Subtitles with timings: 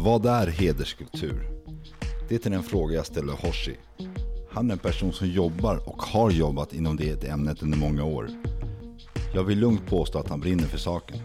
[0.00, 1.48] Vad är hederskultur?
[2.28, 3.76] Det är en fråga jag ställer Hoshi.
[4.50, 8.28] Han är en person som jobbar och har jobbat inom det ämnet under många år.
[9.34, 11.18] Jag vill lugnt påstå att han brinner för saken.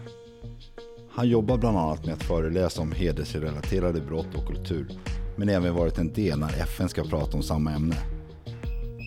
[1.10, 4.88] Han jobbar bland annat med att föreläsa om hedersrelaterade brott och kultur,
[5.36, 7.96] men även varit en del när FN ska prata om samma ämne.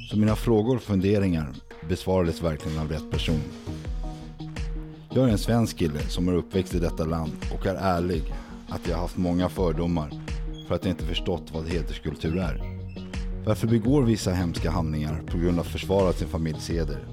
[0.10, 1.56] Så mina frågor och funderingar
[1.90, 3.42] besvarades verkligen av rätt person.
[5.10, 8.34] Jag är en svensk kille som är uppväxt i detta land och är ärlig
[8.70, 10.12] att jag har haft många fördomar
[10.68, 12.78] för att jag inte förstått vad hederskultur är.
[13.46, 17.08] Varför begår vissa hemska handlingar på grund av att försvara sin familjs heder?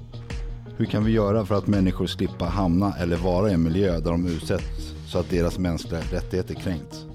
[0.77, 4.11] Hur kan vi göra för att människor slippa hamna eller vara i en miljö där
[4.11, 7.05] de utsätts så att deras mänskliga rättigheter kränks?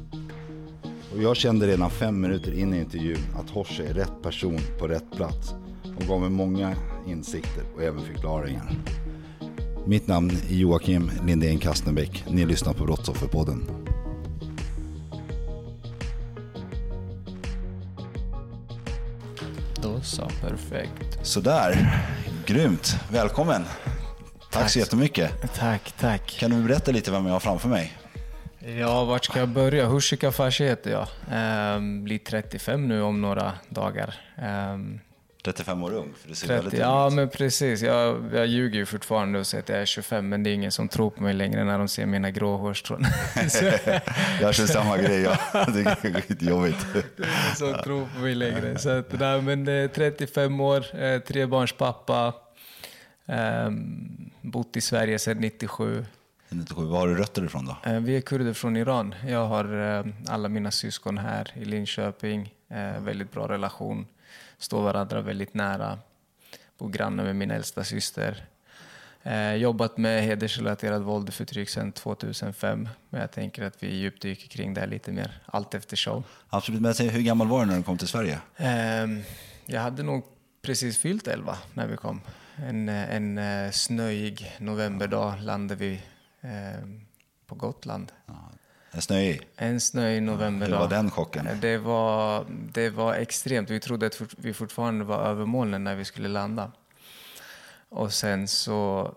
[1.13, 4.89] Och jag kände redan fem minuter in i intervjun att Horse är rätt person på
[4.89, 5.55] rätt plats
[5.97, 6.75] och gav mig många
[7.07, 8.73] insikter och även förklaringar.
[9.87, 12.25] Mitt namn är Joakim Lindén Kastenbäck.
[12.31, 13.80] Ni lyssnar på Brottsofferpodden.
[20.03, 21.19] Så, perfekt.
[21.27, 21.93] Sådär,
[22.47, 22.97] grymt.
[23.13, 23.65] Välkommen.
[23.65, 24.71] Tack, Tack.
[24.71, 25.55] så jättemycket.
[25.55, 26.37] Tack, tack.
[26.41, 27.93] Kan du berätta lite vem jag har framför mig?
[28.79, 29.87] Ja, vart ska jag börja?
[29.89, 31.07] Hushika Fashi heter jag.
[31.33, 34.15] Ehm, blir 35 nu om några dagar.
[34.43, 35.01] Ehm,
[35.45, 37.13] 35 år ung, för det ser 30, väldigt ja, ut.
[37.15, 37.83] men precis.
[37.83, 40.73] Jag, jag ljuger ju fortfarande och säger att jag är 25, men det är ingen
[40.73, 43.05] som tror på mig längre när de ser mina grå hårstrån.
[44.41, 45.37] Jag kör samma grej, jag.
[45.53, 46.87] Det är skitjobbigt.
[46.93, 48.79] det är ingen som tror på mig längre.
[48.79, 52.35] Så att, nej, men eh, 35 år, eh, trebarnspappa.
[53.27, 56.05] Um, bott i Sverige sedan 97.
[56.49, 56.85] 97.
[56.85, 57.91] Var har du rötter ifrån då?
[57.91, 59.15] Eh, Vi är kurder från Iran.
[59.29, 62.55] Jag har eh, alla mina syskon här i Linköping.
[62.71, 64.07] Eh, Väldigt bra relation.
[64.61, 65.99] Står varandra väldigt nära.
[66.79, 68.45] Bor granne med min äldsta syster.
[69.23, 72.89] Eh, Jobbat med hedersrelaterat våld och förtryck sedan 2005.
[73.11, 76.25] Men jag tänker att vi djupdyker kring det här lite mer allt eftersom.
[76.49, 78.41] Absolut, men hur gammal var du när du kom till Sverige?
[78.57, 79.23] Ehm,
[79.67, 80.25] Jag hade nog
[80.63, 82.21] precis fyllt 11 när vi kom.
[82.57, 86.01] En, eh, en eh, snöig novemberdag landade vi
[86.41, 87.01] ehm,
[87.47, 88.13] på Gotland.
[88.91, 89.49] En snöig?
[89.57, 90.77] En snöig novemberdag.
[90.77, 91.49] Hur var den chocken?
[91.61, 93.71] Det var, det var extremt.
[93.71, 96.73] Vi trodde att vi fortfarande var över molnen när vi skulle landa.
[97.89, 99.15] Och sen så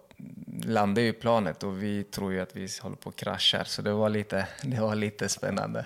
[0.63, 3.66] landade ju planet och vi tror ju att vi håller på att krascha.
[3.66, 5.85] Så det var lite, det var lite spännande.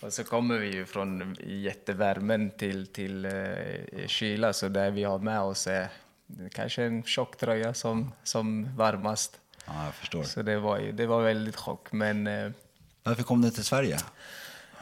[0.00, 4.52] Och så kommer vi ju från jättevärmen till, till eh, kyla.
[4.52, 5.88] Så det vi har med oss är
[6.52, 9.40] kanske en tjocktröja som, som varmast.
[9.66, 10.22] Ja, jag förstår.
[10.22, 11.92] Så det var, ju, det var väldigt chock.
[11.92, 12.50] Men eh,
[13.06, 13.96] Varför kom du till Sverige?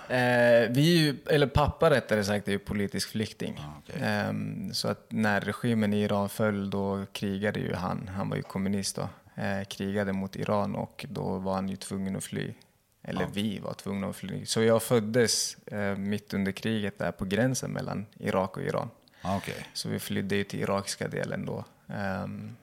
[0.08, 3.60] Eh, vi är ju, eller pappa rättare sagt är ju politisk flykting.
[3.78, 4.02] okej.
[4.02, 8.42] Ehm, så att när regimen i Iran föll då krigade ju han, han var ju
[8.42, 9.08] kommunist då,
[9.42, 12.54] eh, krigade mot Iran och då var han ju tvungen att fly.
[13.02, 14.46] Eller vi var tvungna att fly.
[14.46, 18.90] Så jag föddes eh, mitt under kriget där på gränsen mellan Irak och Iran.
[19.22, 19.66] Ja, okej.
[19.72, 21.64] Så vi flydde ju till irakiska delen då.
[21.88, 22.56] Ehm,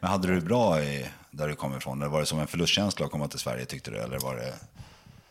[0.00, 2.02] men hade du det bra i, där du kom ifrån?
[2.02, 3.96] Eller var det som en förlustkänsla att komma till Sverige tyckte du?
[3.96, 4.54] Eller var det...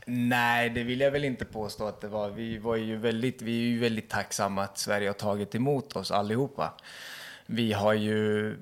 [0.09, 2.30] Nej, det vill jag väl inte påstå att det var.
[2.30, 6.12] Vi, var ju väldigt, vi är ju väldigt tacksamma att Sverige har tagit emot oss
[6.12, 6.74] allihopa.
[7.45, 8.56] Vi har ju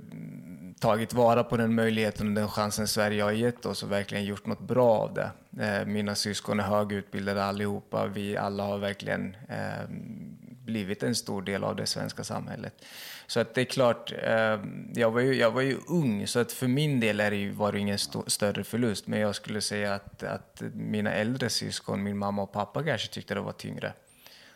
[0.79, 4.45] tagit vara på den möjligheten och den chansen Sverige har gett oss och verkligen gjort
[4.45, 5.31] något bra av det.
[5.65, 8.05] Eh, mina syskon är högutbildade allihopa.
[8.05, 9.89] Vi alla har verkligen eh,
[10.65, 12.85] blivit en stor del av det svenska samhället.
[13.27, 14.59] Så att det är klart, eh,
[14.93, 17.51] jag, var ju, jag var ju ung, så att för min del är det ju,
[17.51, 19.07] var det ingen st större förlust.
[19.07, 23.33] Men jag skulle säga att, att mina äldre syskon, min mamma och pappa kanske tyckte
[23.33, 23.93] det var tyngre.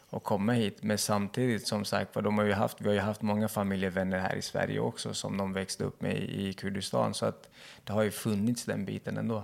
[0.09, 0.77] att komma hit.
[0.81, 4.35] Men samtidigt, som sagt de har ju haft, vi har ju haft många familjevänner här
[4.35, 7.13] i Sverige också som de växte upp med i Kurdistan.
[7.13, 7.49] Så att
[7.83, 9.43] det har ju funnits den biten ändå.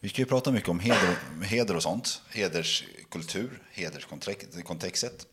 [0.00, 2.22] Vi ska ju prata mycket om heder, heder och sånt.
[2.30, 5.26] Hederskultur, hederskontextet.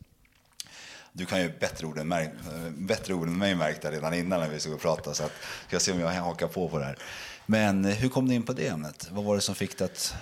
[1.16, 4.40] Du kan ju bättre ord än, märk, eh, bättre ord än mig märkte redan innan
[4.40, 5.16] när vi stod och pratade.
[5.16, 5.32] Så att,
[5.66, 6.98] ska se om jag hakar på på det här.
[7.46, 9.08] Men eh, hur kom du in på det ämnet?
[9.10, 10.14] Vad var det som fick dig att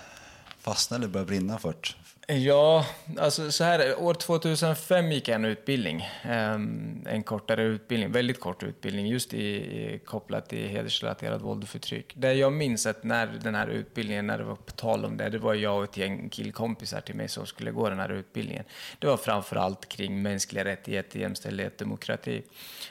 [0.61, 1.95] fastna eller börja brinna för det?
[2.27, 2.87] Ja,
[3.19, 8.63] alltså så här, år 2005 gick jag en utbildning, ehm, en kortare utbildning, väldigt kort
[8.63, 12.13] utbildning, just i, kopplat till hedersrelaterat våld och förtryck.
[12.17, 15.29] Det jag minns att när den här utbildningen, när det var på tal om det,
[15.29, 18.65] det var jag och ett gäng killkompisar till mig som skulle gå den här utbildningen.
[18.99, 22.43] Det var framför allt kring mänskliga rättigheter, jämställdhet, demokrati,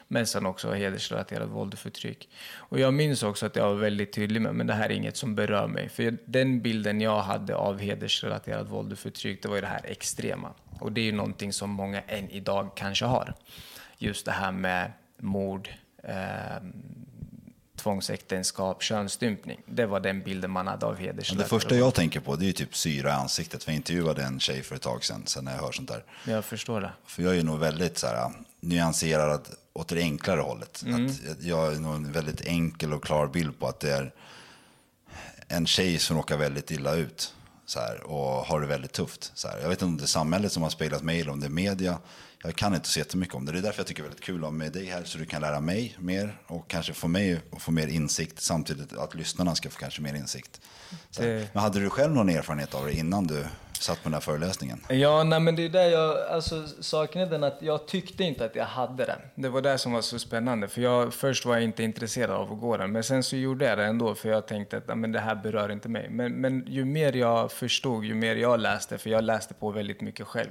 [0.07, 2.29] men sen också hedersrelaterat våld och förtryck.
[2.55, 5.17] Och jag minns också att jag var väldigt tydlig med, men det här är inget
[5.17, 9.47] som berör mig, för den bilden jag hade av hedersrelaterat våld och förtryck förtryck, det
[9.47, 10.53] var ju det här extrema.
[10.79, 13.33] Och det är ju någonting som många än idag kanske har.
[13.97, 15.69] Just det här med mord,
[16.03, 16.15] eh,
[17.75, 19.61] tvångsäktenskap, könsstympning.
[19.65, 21.49] Det var den bilden man hade av hedersrelaterat.
[21.49, 23.63] Det första jag tänker på det är ju typ syra i ansiktet.
[23.63, 26.03] För jag intervjuade en tjej för ett tag sedan, sen när jag hör sånt där.
[26.25, 26.91] Jag förstår det.
[27.05, 30.83] För jag är nog väldigt så här, nyanserad åt det enklare hållet.
[30.85, 31.05] Mm.
[31.05, 34.11] Att jag är nog en väldigt enkel och klar bild på att det är
[35.47, 37.33] en tjej som råkar väldigt illa ut
[37.71, 39.31] så här, och har det väldigt tufft.
[39.35, 39.59] Så här.
[39.61, 41.49] Jag vet inte om det är samhället som har speglat mig eller om det är
[41.49, 41.97] media.
[42.43, 43.51] Jag kan inte så jättemycket om det.
[43.51, 45.25] Det är därför jag tycker det är väldigt kul ha med dig här så du
[45.25, 49.55] kan lära mig mer och kanske få mig att få mer insikt samtidigt att lyssnarna
[49.55, 50.61] ska få kanske mer insikt.
[51.17, 51.53] Det...
[51.53, 53.45] Men hade du själv någon erfarenhet av det innan du
[53.81, 54.83] satt på den här föreläsningen?
[54.89, 58.45] Ja, nej, men det är där jag, alltså saken är den att jag tyckte inte
[58.45, 59.17] att jag hade det.
[59.35, 62.53] Det var det som var så spännande, för jag, först var jag inte intresserad av
[62.53, 65.11] att gå den, men sen så gjorde jag det ändå, för jag tänkte att men
[65.11, 66.09] det här berör inte mig.
[66.09, 70.01] Men, men ju mer jag förstod, ju mer jag läste, för jag läste på väldigt
[70.01, 70.49] mycket själv,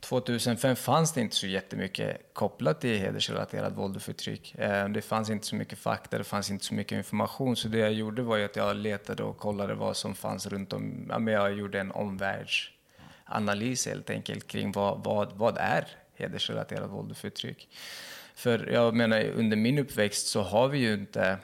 [0.00, 4.54] 2005 fanns det inte så jättemycket kopplat till hedersrelaterat våld och förtryck.
[4.54, 7.56] Eh, det fanns inte så mycket fakta, det fanns inte så mycket information.
[7.56, 11.28] Så det jag gjorde var att jag letade och kollade vad som fanns runt om.
[11.28, 17.68] Jag gjorde en omvärldsanalys helt enkelt kring vad, vad, vad är hedersrelaterat våld och förtryck.
[18.34, 21.38] För jag menar, under min uppväxt så har vi ju inte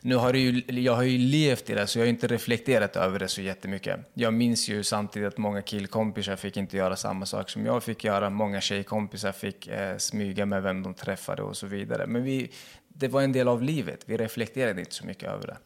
[0.00, 3.18] nu har ju, jag har ju levt i det, så jag har inte reflekterat över
[3.18, 4.00] det så jättemycket.
[4.14, 8.04] Jag minns ju samtidigt att många killkompisar fick inte göra samma sak som jag fick
[8.04, 8.30] göra.
[8.30, 12.06] Många tjejkompisar fick eh, smyga med vem de träffade och så vidare.
[12.06, 12.50] Men vi,
[12.88, 14.00] det var en del av livet.
[14.06, 15.56] Vi reflekterade inte så mycket över det.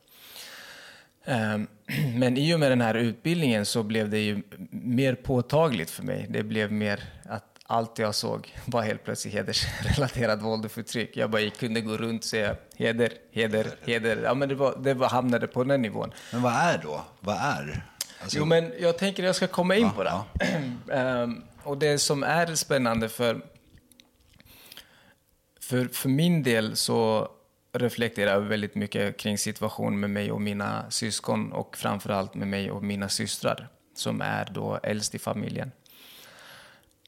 [1.24, 1.66] Ehm,
[2.18, 6.26] men i och med den här utbildningen så blev det ju mer påtagligt för mig.
[6.28, 11.16] Det blev mer att allt jag såg var helt plötsligt hedersrelaterat våld och förtryck.
[11.16, 14.22] Jag bara kunde gå runt och säga heder, heder, heder.
[14.24, 16.12] Ja, men det, var, det var, hamnade på den nivån.
[16.32, 17.04] Men vad är då?
[17.20, 17.86] Vad är?
[18.22, 18.38] Alltså...
[18.38, 20.12] Jo, men jag tänker att jag ska komma in ja, på det.
[20.88, 21.22] Ja.
[21.22, 23.40] um, och det som är spännande för,
[25.60, 27.28] för, för min del så
[27.72, 32.70] reflekterar jag väldigt mycket kring situationen med mig och mina syskon och framförallt med mig
[32.70, 35.72] och mina systrar som är då äldst i familjen.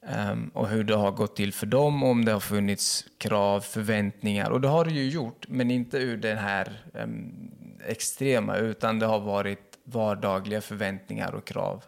[0.06, 4.50] Um, och hur det har gått till för dem, om det har funnits krav, förväntningar.
[4.50, 7.50] Och det har det ju gjort, men inte ur den här um,
[7.86, 11.84] extrema, utan det har varit vardagliga förväntningar och krav.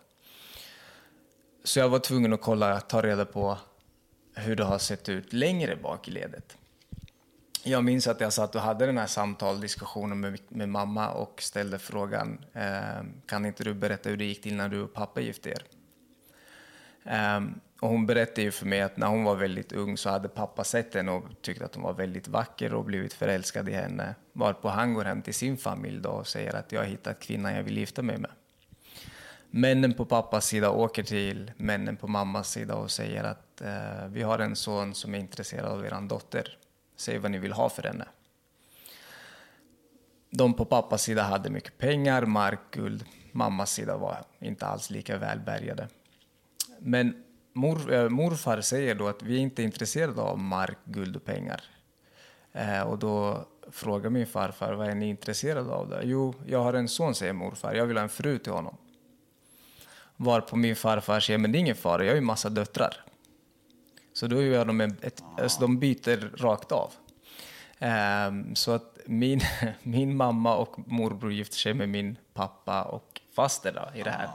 [1.64, 3.58] Så jag var tvungen att kolla, ta reda på
[4.34, 6.56] hur det har sett ut längre bak i ledet.
[7.64, 11.42] Jag minns att jag satt och hade den här samtal, diskussionen med, med mamma och
[11.42, 15.20] ställde frågan, eh, kan inte du berätta hur det gick till när du och pappa
[15.20, 15.62] gifte er?
[17.36, 20.28] Um, och hon berättade ju för mig att när hon var väldigt ung så hade
[20.28, 24.14] pappa sett henne och tyckte att hon var väldigt vacker och blivit förälskad i henne.
[24.32, 27.54] Varpå han går hem till sin familj då och säger att jag har hittat kvinnan
[27.54, 28.30] jag vill gifta mig med.
[29.50, 34.22] Männen på pappas sida åker till männen på mammas sida och säger att eh, vi
[34.22, 36.58] har en son som är intresserad av er dotter.
[36.96, 38.08] Säg vad ni vill ha för henne.
[40.30, 43.04] De på pappas sida hade mycket pengar, mark, guld.
[43.32, 45.88] Mammas sida var inte alls lika välbärgade.
[46.78, 47.22] Men
[47.56, 51.25] mor, äh, morfar säger då att vi är inte är intresserade av mark, guld och
[51.25, 51.65] pengar.
[52.53, 55.89] Eh, och då frågar min farfar, vad är ni intresserade av?
[55.89, 55.96] Då?
[56.03, 57.75] Jo, jag har en son, säger morfar.
[57.75, 58.77] Jag vill ha en fru till honom.
[60.17, 63.05] Varpå min farfar säger, men det är ingen fara, jag har ju massa döttrar.
[64.13, 66.93] Så då gör de ett, alltså de byter rakt av.
[67.79, 69.41] Um, så att min,
[69.82, 74.31] min mamma och morbror gifter sig med min pappa och faster då, i det här.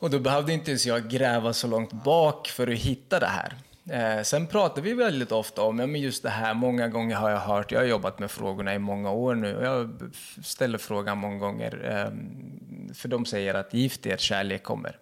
[0.00, 3.54] Och då behövde inte ens jag gräva så långt bak för att hitta det här.
[3.90, 7.30] Eh, sen pratar vi väldigt ofta om, ja, men just det här, många gånger har
[7.30, 10.10] jag hört, jag har jobbat med frågorna i många år nu, och jag
[10.44, 14.98] ställer frågan många gånger, eh, för de säger att gift er, kärlek kommer.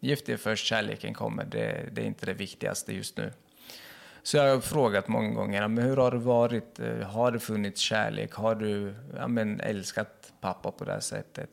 [0.00, 1.44] Gift er först, kärleken kommer.
[1.44, 3.32] Det, det, är inte det viktigaste just nu.
[4.22, 6.80] Så jag har frågat många gånger, men hur har det varit?
[6.80, 8.32] Eh, har det funnits kärlek?
[8.32, 11.50] Har du ja, men, älskat pappa på det här sättet?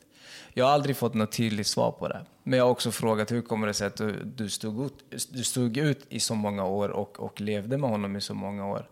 [0.54, 2.26] Jag har aldrig fått något tydligt svar på det.
[2.44, 5.44] Men jag har också frågat hur kommer det sig att du, du, stod, ut, du
[5.44, 8.90] stod ut i så många år och, och levde med honom i så många år?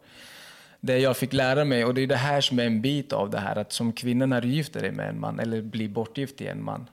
[0.79, 3.29] Det jag fick lära mig, och det är det här som är en bit av
[3.29, 6.41] det här, att som kvinna när du gifter dig med en man, eller blir bortgift
[6.41, 6.89] i en man,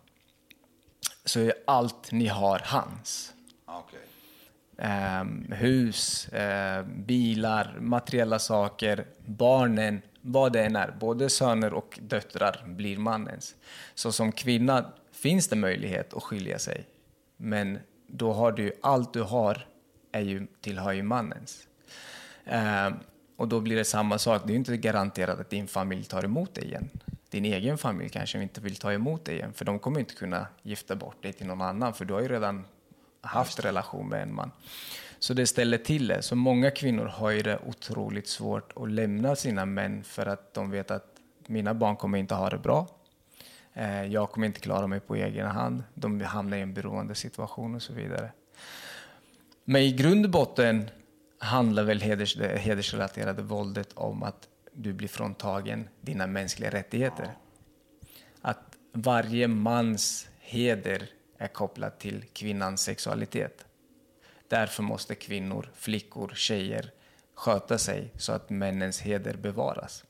[1.25, 3.33] så är allt ni har hans.
[3.67, 4.01] Okay.
[4.89, 5.25] Eh,
[5.57, 10.91] hus, eh, bilar, materiella saker, barnen, vad det än är.
[11.01, 13.55] Både söner och döttrar blir mannens.
[13.95, 16.87] Så som kvinna finns det möjlighet att skilja sig.
[17.37, 19.67] Men då har du allt du har
[20.13, 21.69] är ju, tillhör ju mannens.
[22.45, 22.91] Eh,
[23.37, 24.43] och då blir det samma sak.
[24.45, 26.91] Det är ju inte garanterat att din familj tar emot dig igen.
[27.31, 30.47] Din egen familj kanske inte vill ta emot dig igen, för de kommer inte kunna
[30.63, 32.65] gifta bort dig till någon annan, för du har ju redan
[33.21, 34.51] haft relation med en man.
[35.21, 36.23] Så det ställer till det.
[36.23, 40.71] Så många kvinnor har ju det otroligt svårt att lämna sina män för att de
[40.71, 41.07] vet att
[41.47, 42.89] mina barn kommer inte ha det bra.
[43.73, 45.83] Eh, jag kommer inte klara mig på egen hand.
[45.95, 48.33] De hamnar i en beroende situation och så vidare.
[49.65, 50.91] Men i grund och botten
[51.39, 57.31] handlar väl heders, det hedersrelaterade våldet om att du blir fråntagen dina mänskliga rättigheter.
[58.41, 63.67] Att varje mans heder är kopplad till kvinnans sexualitet.
[64.51, 66.91] Därför måste kvinnor, flickor, tjejer
[67.35, 70.05] sköta sig så att männens heder bevaras.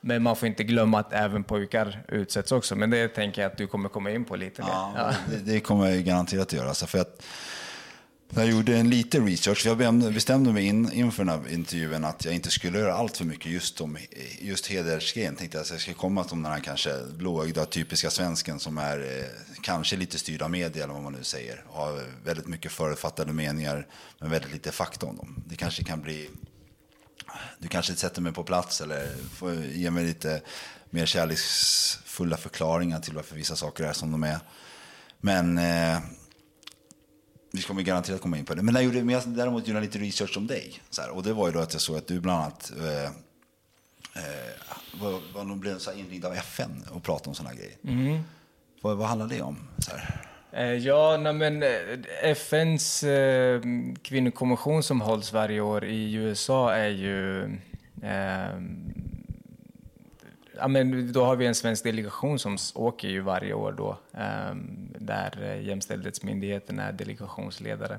[0.00, 2.76] Men man får inte glömma att även pojkar utsätts också.
[2.76, 4.70] Men det tänker jag att du kommer komma in på lite mer.
[4.70, 6.74] Ja, Det, det, kommer jag garanterat att göra.
[6.74, 7.22] Så för att
[8.34, 9.66] jag gjorde en liten research.
[9.66, 13.24] Jag bestämde mig in, inför den här intervjun att jag inte skulle göra allt för
[13.24, 13.98] mycket just om
[14.40, 15.36] just hedersgrejen.
[15.36, 19.24] Tänkte att jag skulle komma som den här kanske blåögda typiska svensken som är eh,
[19.62, 21.64] kanske lite styrd av media eller vad man nu säger.
[21.68, 23.86] Och har väldigt mycket förutfattade meningar
[24.18, 25.44] men väldigt lite fakta om dem.
[25.46, 26.30] Det kanske kan bli...
[27.58, 30.40] Du kanske sätter mig på plats eller får ge mig lite
[30.90, 34.38] mer kärleksfulla förklaringar till varför vissa saker är som de är.
[35.20, 35.58] Men...
[35.58, 35.98] Eh,
[37.56, 38.62] vi kommer garanterat komma in på det.
[38.62, 40.80] Men jag gjorde men jag däremot gjorde lite research om dig.
[40.90, 43.04] Så här, och det var ju då att jag såg att du bland annat eh,
[43.04, 44.52] eh,
[45.00, 47.76] var, var nog blev så inringd av FN och pratade om sådana grejer.
[47.84, 48.22] Mm.
[48.80, 49.56] Vad, vad handlar det om?
[49.78, 50.26] Så här?
[50.52, 51.70] Eh, ja, nej men eh,
[52.22, 53.60] FNs eh,
[54.02, 57.44] kvinnokonvention som hålls varje år i USA är ju
[58.02, 58.60] eh,
[60.56, 64.88] ja, men då har vi en svensk delegation som åker ju varje år då, ehm,
[64.98, 67.98] där eh, Jämställdhetsmyndigheten är delegationsledare.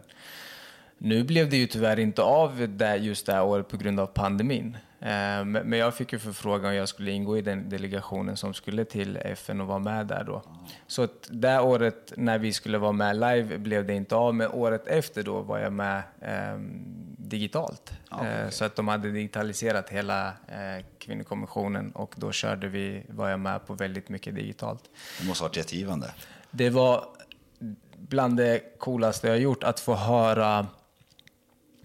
[0.98, 4.06] Nu blev det ju tyvärr inte av det just det här året på grund av
[4.06, 4.78] pandemin.
[5.00, 8.86] Ehm, men jag fick ju förfrågan om jag skulle ingå i den delegationen som skulle
[8.86, 10.44] till FN och vara med där då.
[10.88, 14.88] Så det året när vi skulle vara med live blev det inte av, men året
[14.88, 16.60] efter då var jag med eh,
[17.18, 17.94] digitalt.
[18.12, 18.52] Okay.
[18.52, 23.68] Så att de hade digitaliserat hela eh, kvinnokommissionen och då körde vi, var jag med
[23.68, 24.84] på väldigt mycket digitalt.
[25.22, 26.14] Det måste ha varit jättegivande.
[26.52, 27.04] Det var
[27.98, 30.68] bland det coolaste jag gjort att få höra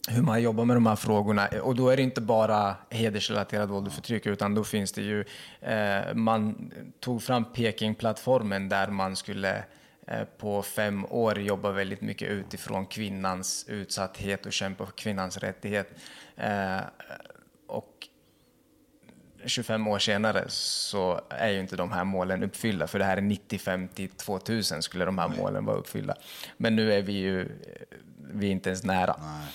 [0.09, 1.49] hur man jobbar med de här frågorna.
[1.62, 5.25] Och då är det inte bara hedersrelaterat våld och förtryck, utan då finns det ju...
[5.61, 9.64] Eh, man tog fram Peking-plattformen där man skulle
[10.06, 15.90] eh, på fem år jobba väldigt mycket utifrån kvinnans utsatthet och kämpa för kvinnans rättighet.
[16.37, 16.80] Eh,
[17.66, 18.09] och
[19.44, 23.21] 25 år senare så är ju inte de här målen uppfyllda, för det här är
[23.21, 26.14] 95 till 2000 skulle de här målen vara uppfyllda.
[26.56, 27.47] Men nu är vi ju eh,
[28.35, 29.16] vi är inte ens nära.
[29.21, 29.49] Nej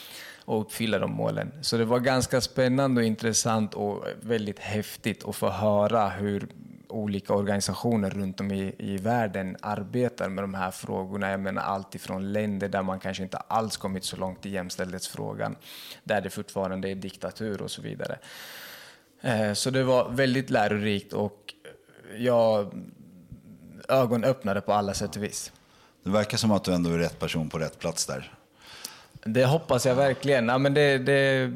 [0.47, 1.51] och uppfylla de målen.
[1.61, 6.47] Så det var ganska spännande och intressant och väldigt häftigt att få höra hur
[6.89, 11.31] olika organisationer runt om i, i världen arbetar med de här frågorna.
[11.31, 15.55] Jag menar allt ifrån länder där man kanske inte alls kommit så långt i jämställdhetsfrågan,
[16.03, 18.17] där det fortfarande är diktatur och så vidare.
[19.21, 21.53] Eh, så det var väldigt lärorikt och
[22.17, 22.73] jag
[23.89, 25.51] ögonöppnade på alla sätt och vis.
[26.03, 28.33] Det verkar som att du ändå är rätt person på rätt plats där.
[29.25, 30.47] Det hoppas jag verkligen.
[30.47, 31.51] Ja, men det, det,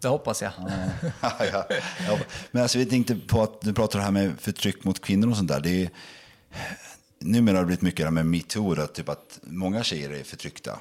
[0.00, 0.52] det hoppas jag.
[1.20, 1.66] Ja, ja,
[2.06, 2.18] ja.
[2.50, 5.48] Men alltså, vi tänkte på att du pratar här med förtryck mot kvinnor och sånt
[5.48, 5.60] där.
[5.60, 5.90] Det är,
[7.18, 10.78] numera har det blivit mycket det med metoo, typ att många tjejer är förtryckta.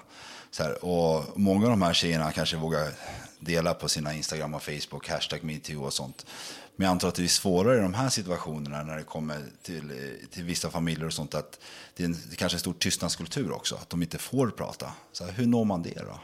[0.52, 2.92] Så här, och många av de här tjejerna kanske vågar
[3.40, 6.26] dela på sina Instagram och Facebook, hashtag metoo och sånt.
[6.76, 9.92] Men jag antar att det är svårare i de här situationerna när det kommer till,
[9.92, 11.60] eh, till vissa familjer och sånt att
[11.96, 14.94] det är, en, det kanske är en stor tystnadskultur också, att de inte får prata.
[15.12, 16.20] Så hur når man det då?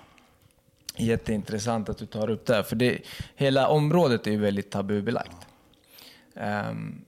[0.96, 3.01] Jätteintressant att du tar upp det, för det,
[3.36, 5.38] hela området är ju väldigt tabubelagt.
[6.34, 6.70] Ja.
[6.70, 7.06] Um,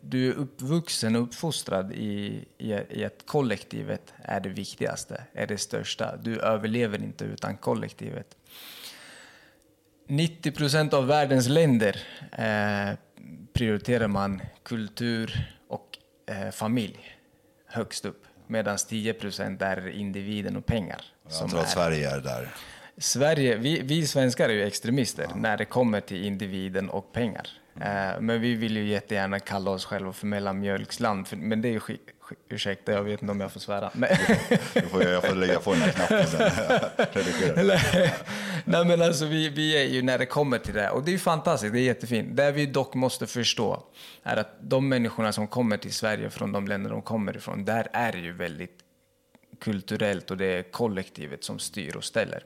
[0.00, 5.58] du är uppvuxen och uppfostrad i, i, i att kollektivet är det viktigaste, är det
[5.58, 6.16] största.
[6.16, 8.36] Du överlever inte utan kollektivet.
[10.08, 12.00] 90 procent av världens länder
[12.32, 12.96] eh,
[13.52, 16.98] prioriterar man kultur och eh, familj
[17.66, 18.24] högst upp.
[18.46, 21.04] Medan 10 procent är individen och pengar.
[21.40, 22.48] Jag tror att Sverige är där.
[22.98, 25.36] Sverige, vi, vi svenskar är ju extremister ja.
[25.36, 27.48] när det kommer till individen och pengar.
[27.80, 28.26] Mm.
[28.26, 31.28] men vi vill ju jättegärna kalla oss själva för mellanmjölksland.
[31.28, 31.80] För, men det är ju
[32.48, 33.90] ursäkta, jag vet inte om jag får svära.
[33.94, 34.16] Men...
[34.90, 37.66] får jag, får lägga på den här knappen sen.
[38.64, 41.12] Nej men alltså vi, vi är ju när det kommer till det, och det är
[41.12, 42.36] ju fantastiskt, det är jättefint.
[42.36, 43.82] Det vi dock måste förstå
[44.22, 47.88] är att de människorna som kommer till Sverige från de länder de kommer ifrån, där
[47.92, 48.78] är det ju väldigt
[49.60, 52.42] kulturellt och det är kollektivet som styr och ställer.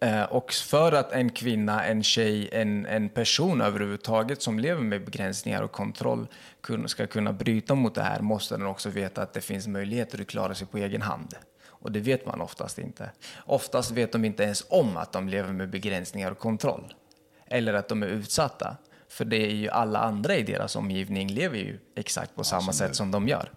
[0.00, 5.04] Eh, och för att en kvinna, en tjej, en, en person överhuvudtaget som lever med
[5.04, 6.26] begränsningar och kontroll
[6.86, 10.26] ska kunna bryta mot det här måste den också veta att det finns möjligheter att
[10.26, 11.34] klara sig på egen hand.
[11.66, 13.10] Och det vet man oftast inte.
[13.46, 16.94] Oftast vet de inte ens om att de lever med begränsningar och kontroll.
[17.46, 18.76] Eller att de är utsatta.
[19.08, 22.96] För det är ju alla andra i deras omgivning lever ju exakt på samma sätt
[22.96, 23.50] som de gör.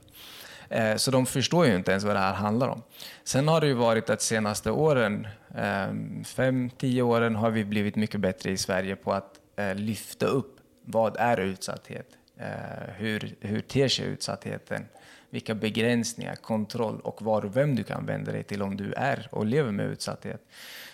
[0.74, 2.82] Eh, så de förstår ju inte ens vad det här handlar om.
[3.24, 7.96] Sen har det ju varit att senaste åren, ehm, fem, tio åren, har vi blivit
[7.96, 12.08] mycket bättre i Sverige på att eh, lyfta upp vad är utsatthet?
[12.38, 12.48] Eh,
[12.98, 14.86] hur, hur ter sig utsattheten?
[15.30, 19.28] Vilka begränsningar, kontroll och var och vem du kan vända dig till om du är
[19.32, 20.42] och lever med utsatthet.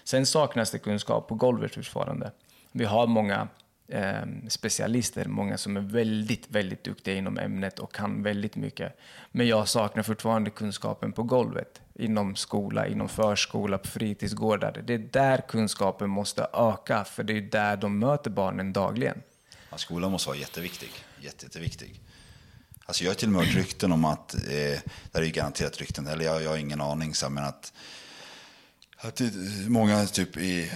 [0.04, 2.32] Sen saknas det kunskap på golvet fortfarande.
[2.72, 3.48] Vi har många
[3.92, 8.98] Ehm, specialister, många som är väldigt, väldigt duktiga inom ämnet och kan väldigt mycket.
[9.32, 14.84] Men jag saknar fortfarande kunskapen på golvet, inom skola, inom förskola, på fritidsgårdar.
[14.88, 19.22] Det är där kunskapen måste öka, för det är där de möter barnen dagligen.
[19.70, 20.90] Ja, skolan måste vara jätteviktig,
[21.22, 22.02] jätte, jätteviktig.
[22.86, 24.40] Alltså jag har till och med hört rykten om att, eh,
[25.12, 27.74] det är ju garanterat rykten, eller jag, jag har ingen aning, men att,
[28.98, 29.22] att
[29.68, 30.72] många typ i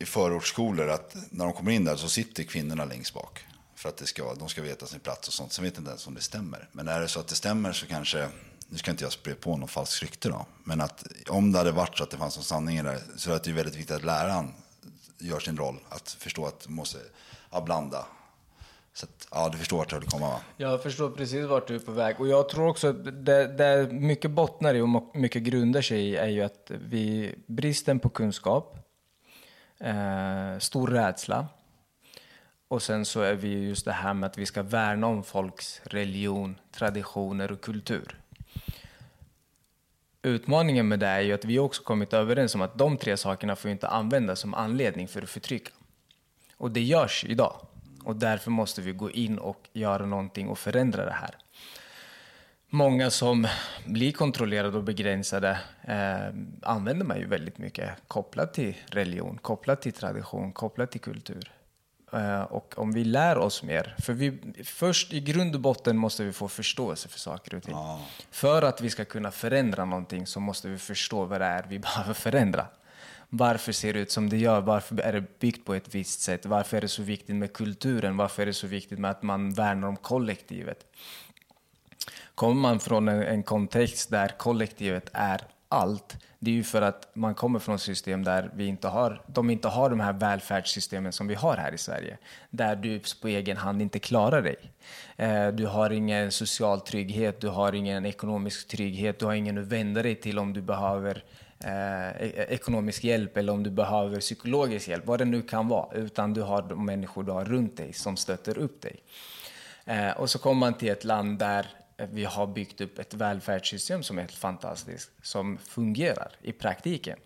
[0.00, 3.46] i förortsskolor att när de kommer in där så sitter kvinnorna längst bak.
[3.74, 5.52] För att det ska, de ska veta sin plats och sånt.
[5.52, 6.68] Sen vet inte ens om det stämmer.
[6.72, 8.28] Men är det så att det stämmer så kanske,
[8.68, 10.46] nu ska inte jag sprida på någon falsk rykte då.
[10.64, 13.32] Men att om det hade varit så att det fanns någon sanning i det så
[13.32, 14.54] är det väldigt viktigt att läraren
[15.18, 15.78] gör sin roll.
[15.88, 16.98] Att förstå att man måste
[17.50, 18.06] ja, blanda.
[18.92, 20.40] Så att, ja, du förstår vart jag vill komma va?
[20.56, 22.20] Jag förstår precis vart du är på väg.
[22.20, 26.16] Och jag tror också att det, det mycket bottnar i och mycket grundar sig i
[26.16, 28.76] är ju att vi, bristen på kunskap
[29.80, 31.46] eh, stor rädsla.
[32.68, 35.80] Och sen så är vi just det här med att vi ska värna om folks
[35.84, 38.16] religion, traditioner och kultur.
[40.22, 43.56] Utmaningen med det är ju att vi också kommit överens om att de tre sakerna
[43.56, 45.72] får inte användas som anledning för att förtrycka.
[46.56, 47.66] Och det görs idag.
[48.04, 51.34] Och därför måste vi gå in och göra någonting och förändra det här
[52.70, 53.46] många som
[53.86, 59.92] blir kontrollerade och begränsade eh, använder man ju väldigt mycket kopplat till religion, kopplat till
[59.92, 61.52] tradition, kopplat till kultur.
[62.12, 66.24] Eh, och om vi lär oss mer, för vi, först i grund och botten måste
[66.24, 67.74] vi få förståelse för saker och ting.
[67.74, 68.00] Ja.
[68.30, 71.78] För att vi ska kunna förändra någonting så måste vi förstå vad det är vi
[71.88, 72.66] behöver förändra.
[73.32, 74.60] Varför ser det ut som det gör?
[74.60, 76.46] Varför är det byggt på ett visst sätt?
[76.46, 78.16] Varför är det så viktigt med kulturen?
[78.16, 80.86] Varför är det så viktigt med att man värnar om kollektivet?
[82.40, 87.08] Kommer man från en, en kontext där kollektivet är allt, det är ju för att
[87.14, 91.26] man kommer från system där vi inte har, de inte har de här välfärdssystemen som
[91.26, 92.18] vi har här i Sverige.
[92.50, 94.56] Där du på egen hand inte klarar dig.
[95.16, 99.66] Eh, du har ingen social trygghet, du har ingen ekonomisk trygghet, du har ingen att
[99.66, 101.24] vända dig till om du behöver
[101.64, 105.68] eh, e-, e-, ekonomisk hjälp eller om du behöver psykologisk hjälp, vad det nu kan
[105.68, 105.94] vara.
[105.94, 108.96] Utan du har de människor du har runt dig som stöttar upp dig.
[109.84, 111.66] Eh, och så kommer man till ett land där
[112.12, 117.18] vi har byggt upp ett välfärdssystem som är helt fantastiskt, som fungerar i praktiken.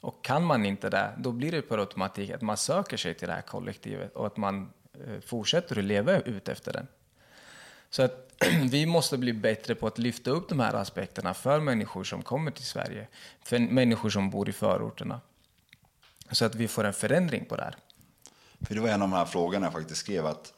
[0.00, 3.28] Och kan man inte det, då blir det per automatik att man söker sig till
[3.28, 4.72] det här kollektivet och att man
[5.06, 6.86] eh, fortsätter att leva ut efter den.
[7.90, 8.34] Så att
[8.70, 12.50] vi måste bli bättre på att lyfta upp de här aspekterna för människor som kommer
[12.50, 13.08] till Sverige,
[13.44, 15.20] för människor som bor i förorterna.
[16.30, 17.76] Så att vi får en förändring på det här.
[18.60, 20.52] För det var en av de här frågorna jag faktiskt skrev att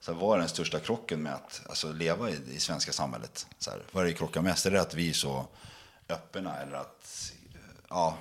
[0.00, 3.46] så här, vad är den största krocken med att alltså, leva i, i svenska samhället?
[3.58, 4.66] Så här, vad är det krockar mest?
[4.66, 5.46] Är det att vi är så
[6.08, 7.32] öppna eller att,
[7.88, 8.16] ja,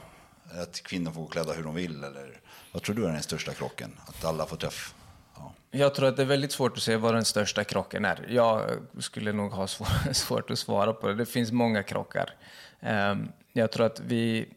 [0.52, 2.04] att kvinnor får gå klädda hur de vill?
[2.04, 2.40] Eller,
[2.72, 4.00] vad tror du är den största krocken?
[4.08, 4.94] Att alla får träff?
[5.36, 5.54] Ja.
[5.72, 8.26] Jag tror att det är väldigt svårt att se vad den största krocken är.
[8.30, 9.68] Jag skulle nog ha
[10.14, 11.14] svårt att svara på det.
[11.14, 12.34] Det finns många krockar.
[12.80, 14.54] Ehm, jag tror att vi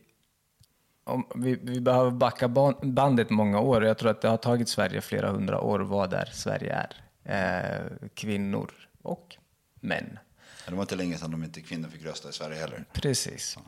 [1.05, 2.49] om vi, vi, behöver backa
[2.83, 3.85] bandet många år.
[3.85, 7.05] Jag tror att det har tagit Sverige flera hundra år att vara där Sverige är
[7.25, 9.37] eh, kvinnor och
[9.81, 10.19] män.
[10.67, 12.85] Det var inte länge sedan de inte kvinnor fick rösta i Sverige heller.
[12.93, 13.59] Precis.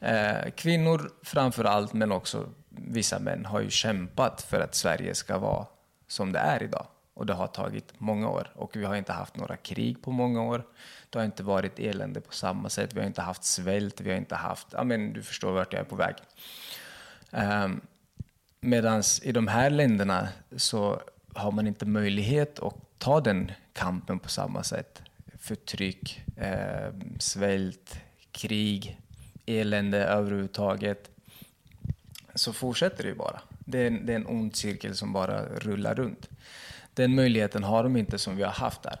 [0.00, 5.38] Eh, kvinnor framför allt, men också vissa män, har ju kämpat för att Sverige ska
[5.38, 5.66] vara
[6.06, 6.86] som det är idag.
[7.14, 8.52] Och det har tagit många år.
[8.54, 10.66] Och vi har inte haft några krig på många år.
[11.10, 12.94] Det har inte varit elände på samma sätt.
[12.94, 14.00] Vi har inte haft svält.
[14.00, 14.66] Vi har inte haft...
[14.72, 16.14] Ja, men du förstår vart jag är på väg.
[17.30, 17.80] Um,
[18.60, 21.00] Medan i de här länderna så
[21.34, 25.02] har man inte möjlighet att ta den kampen på samma sätt.
[25.38, 28.00] Förtryck, eh, svält,
[28.32, 29.00] krig,
[29.46, 31.10] elände överhuvudtaget.
[32.34, 33.40] Så fortsätter det ju bara.
[33.58, 36.28] Det är, det är en ond cirkel som bara rullar runt.
[36.94, 38.98] Den möjligheten har de inte som vi har haft där.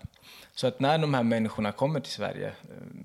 [0.58, 2.52] Så att när de här människorna kommer till Sverige, eh,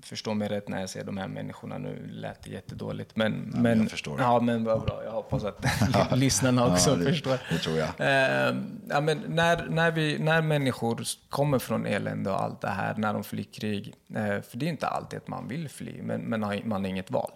[0.01, 3.51] förstå mig rätt när jag säger de här människorna, nu lät det jättedåligt, men...
[3.53, 4.19] Ja, men jag förstår.
[4.21, 5.01] Ja, men vad bra.
[5.03, 5.65] Jag hoppas att
[6.17, 7.37] lyssnarna också Ja, det- förstår.
[7.49, 7.89] det tror jag.
[7.99, 8.55] Eh,
[8.89, 13.13] ja, men när, när, vi, när människor kommer från elände och allt det här, när
[13.13, 16.43] de flyr krig, eh, för det är inte alltid att man vill fly, men, men
[16.43, 17.31] har- man har inget val.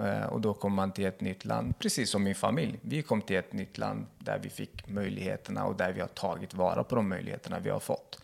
[0.00, 2.78] Eh, och då kommer man till ett nytt land, precis som min familj.
[2.82, 6.54] Vi kom till ett nytt land där vi fick möjligheterna och där vi har tagit
[6.54, 8.18] vara på de möjligheterna vi har fått.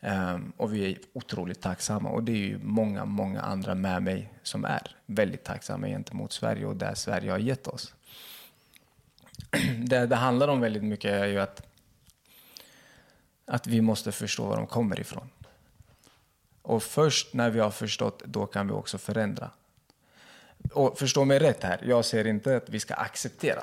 [0.00, 2.08] Ehm, och vi är otroligt tacksamma.
[2.08, 6.66] Och det är ju många, många andra med mig som är väldigt tacksamma gentemot Sverige
[6.66, 7.94] och där Sverige har gett oss.
[9.78, 11.62] Det det handlar om väldigt mycket är ju att,
[13.44, 15.30] att vi måste förstå var de kommer ifrån.
[16.62, 19.50] Och först när vi har förstått, då kan vi också förändra.
[20.72, 23.62] Och förstå mig rätt här, jag ser inte att vi ska acceptera.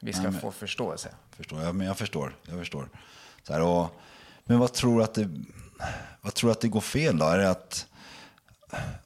[0.00, 1.08] Vi ska få förståelse.
[1.30, 2.36] Förstår jag, men jag förstår.
[2.42, 2.88] Jag förstår.
[3.42, 4.00] Så här, och,
[4.44, 5.28] men vad tror du att det,
[6.20, 7.26] vad tror du att det går fel då?
[7.26, 7.86] Är det att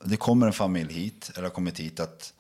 [0.05, 2.33] det kommer en familj hit, eller har kommit hit, att,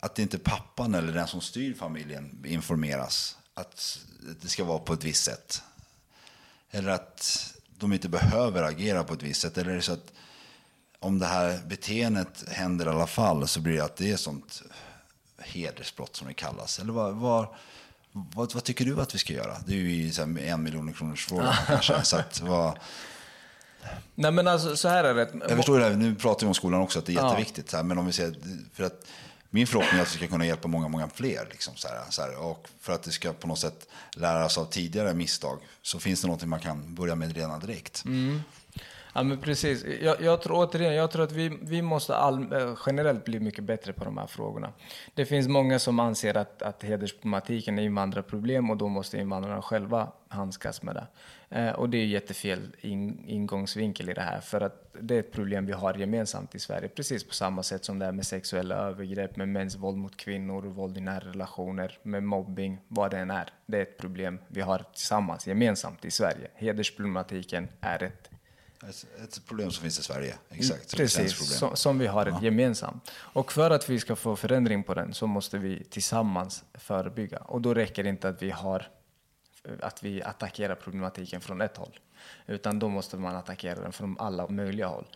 [0.00, 4.00] att det inte är pappan eller den som styr familjen informeras att
[4.42, 5.62] det ska vara på ett visst sätt?
[6.70, 9.58] Eller att de inte behöver agera på ett visst sätt?
[9.58, 10.12] Eller är det så att
[10.98, 14.62] om det här beteendet händer i alla fall så blir det att det är sånt
[15.38, 16.78] hedersbrott som det kallas?
[16.78, 17.46] Eller vad, vad,
[18.12, 19.56] vad, vad tycker du att vi ska göra?
[19.66, 22.02] Det är ju så här en miljon kronors fråga kanske.
[22.04, 22.78] Så att, vad,
[24.14, 25.28] Nej men alltså så här är det.
[25.48, 27.70] jag förstår det, här, nu pratar vi om skolan också, att det är jätteviktigt.
[27.70, 28.34] Så här, men om vi säger,
[28.74, 29.06] för att
[29.50, 31.48] min förhoppning är att vi ska kunna hjälpa många, många fler.
[31.50, 34.58] Liksom, så här, så här, och för att det ska på något sätt lära oss
[34.58, 38.04] av tidigare misstag så finns det någonting man kan börja med redan direkt.
[39.14, 39.84] Ja, men precis.
[40.02, 43.64] Jag, jag tror återigen, jag tror att vi, vi måste all, eh, generellt bli mycket
[43.64, 44.72] bättre på de här frågorna.
[45.14, 50.08] Det finns många som anser att, att hedersproblematiken är invandrarproblem och då måste invandrarna själva
[50.28, 51.06] handskas med det.
[51.50, 55.32] Eh, och det är jättefel in, ingångsvinkel i det här, för att det är ett
[55.32, 58.74] problem vi har gemensamt i Sverige, precis på samma sätt som det är med sexuella
[58.74, 63.30] övergrepp, med mäns våld mot kvinnor, våld i nära relationer, med mobbing, vad det än
[63.30, 63.52] är.
[63.66, 66.48] Det är ett problem vi har tillsammans, gemensamt i Sverige.
[66.54, 68.29] Hedersproblematiken är ett
[68.88, 70.82] ett, ett problem som finns i Sverige, exakt.
[70.82, 73.10] ett svenskt Precis, som, som vi har ett gemensamt.
[73.14, 77.38] Och för att vi ska få förändring på den så måste vi tillsammans förebygga.
[77.38, 78.88] Och då räcker det inte att vi, har,
[79.80, 81.98] att vi attackerar problematiken från ett håll.
[82.46, 85.06] Utan då måste man attackera den från alla möjliga håll.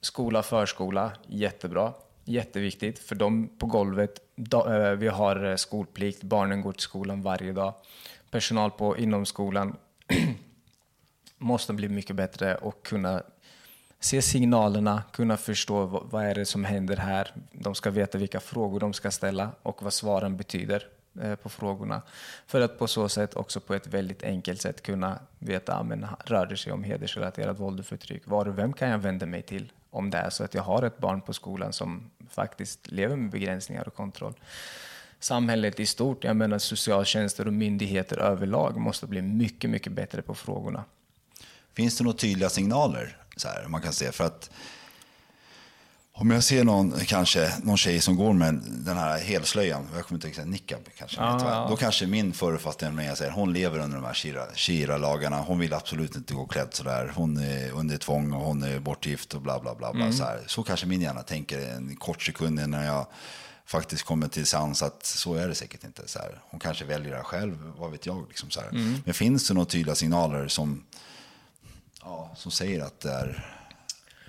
[0.00, 1.92] Skola, förskola, jättebra.
[2.24, 4.20] Jätteviktigt för dem på golvet.
[4.54, 7.74] Eh, vi har skolplikt, barnen går till skolan varje dag.
[8.30, 9.76] Personal på inom skolan
[11.38, 13.22] måste bli mycket bättre och kunna
[14.00, 17.34] se signalerna, kunna förstå vad, vad är det som händer här.
[17.52, 20.86] De ska veta vilka frågor de ska ställa och vad svaren betyder
[21.22, 22.02] eh, på frågorna.
[22.46, 26.46] För att på så sätt också på ett väldigt enkelt sätt kunna veta, men rör
[26.46, 28.26] det sig om hedersrelaterat våld och förtryck?
[28.26, 30.82] Var och vem kan jag vända mig till om det är så att jag har
[30.82, 34.34] ett barn på skolan som faktiskt lever med begränsningar och kontroll?
[35.20, 40.34] Samhället i stort, jag menar socialtjänster och myndigheter överlag måste bli mycket, mycket bättre på
[40.34, 40.84] frågorna.
[41.78, 44.12] Finns det några tydliga signaler så här, man kan se?
[44.12, 44.50] För att
[46.12, 50.26] om jag ser någon, kanske, någon tjej som går med den här helslöjan, jag kommer
[50.26, 51.40] inte ihåg, niqab kanske, vad.
[51.40, 51.66] ja.
[51.70, 55.58] då kanske min förutfattning med jag säger, hon lever under de här shira- shira-lagarna, hon
[55.58, 59.42] vill absolut inte gå klädd sådär, hon är under tvång och hon är bortgift och
[59.42, 59.92] bla bla bla.
[59.92, 60.40] bla så, här.
[60.46, 63.06] så kanske min hjärna tänker en kort sekund när jag
[63.66, 66.08] faktiskt kommer till sans att så är det säkert inte.
[66.08, 66.40] Så här.
[66.50, 68.28] Hon kanske väljer det själv, vad vet jag.
[68.28, 68.70] Liksom, så här.
[69.04, 70.84] Men finns det några tydliga signaler som,
[72.02, 73.44] ja, som säger att det, är,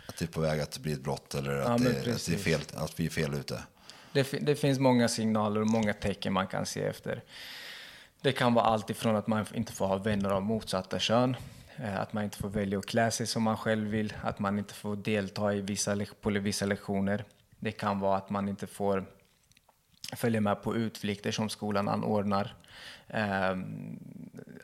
[0.08, 2.26] att det är på väg att bli ett brott eller Ja, att, men det, att,
[2.26, 3.64] det är fel, att vi är fel ute?
[4.14, 7.24] Det, det finns många signaler och många tecken man kan se efter.
[8.22, 11.36] Det kan vara allt ifrån att man inte får ha vänner av motsatta kön,
[11.78, 14.60] eh, att man inte får välja att klä sig som man själv vill, att man
[14.60, 17.26] inte får delta i vissa, på vissa lektioner.
[17.60, 19.06] Det kan vara att man inte får
[20.16, 22.56] följa med på utflykter som skolan anordnar.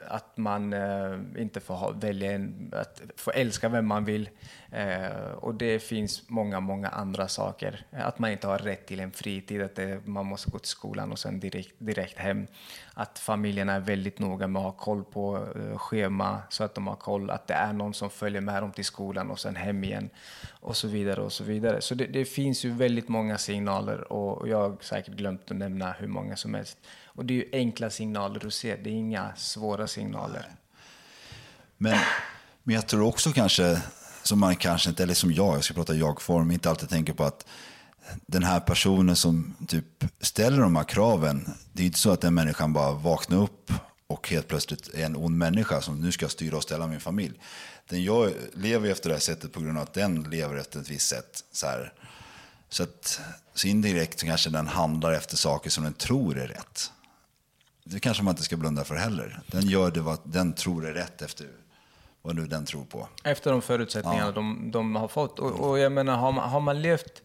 [0.07, 4.29] Att man eh, inte får ha, välja en, att få älska vem man vill.
[4.71, 7.85] Eh, och det finns många, många andra saker.
[7.91, 11.11] Att man inte har rätt till en fritid, att det, man måste gå till skolan
[11.11, 12.47] och sen direkt, direkt hem.
[12.93, 16.87] Att familjerna är väldigt noga med att ha koll på eh, schema så att de
[16.87, 19.83] har koll, att det är någon som följer med dem till skolan och sen hem
[19.83, 20.09] igen
[20.49, 21.81] och så vidare och så vidare.
[21.81, 25.91] Så det, det finns ju väldigt många signaler och jag har säkert glömt att nämna
[25.91, 26.77] hur många som helst.
[27.15, 30.45] Och det är ju enkla signaler du ser, det är inga svåra signaler.
[31.77, 31.99] Men,
[32.63, 33.81] men jag tror också kanske,
[34.23, 37.23] som man kanske inte, eller som jag, jag ska prata jag-form, inte alltid tänker på
[37.23, 37.45] att
[38.25, 42.33] den här personen som typ ställer de här kraven, det är inte så att den
[42.33, 43.71] människan bara vaknar upp
[44.07, 47.39] och helt plötsligt är en ond människa som nu ska styra och ställa min familj.
[47.89, 50.89] Den jag lever efter det här sättet på grund av att den lever efter ett
[50.89, 51.43] visst sätt.
[51.51, 51.93] Så, här.
[52.69, 53.21] så, att,
[53.53, 56.91] så indirekt så kanske den handlar efter saker som den tror är rätt.
[57.87, 59.39] Det kanske man inte ska blunda för heller.
[59.47, 61.47] Den gör det vad den tror är rätt efter
[62.21, 63.07] vad nu den tror på.
[63.23, 64.31] Efter de förutsättningarna ja.
[64.31, 65.39] de, de, har fått.
[65.39, 67.21] Och, och, jag menar, har man, har man levt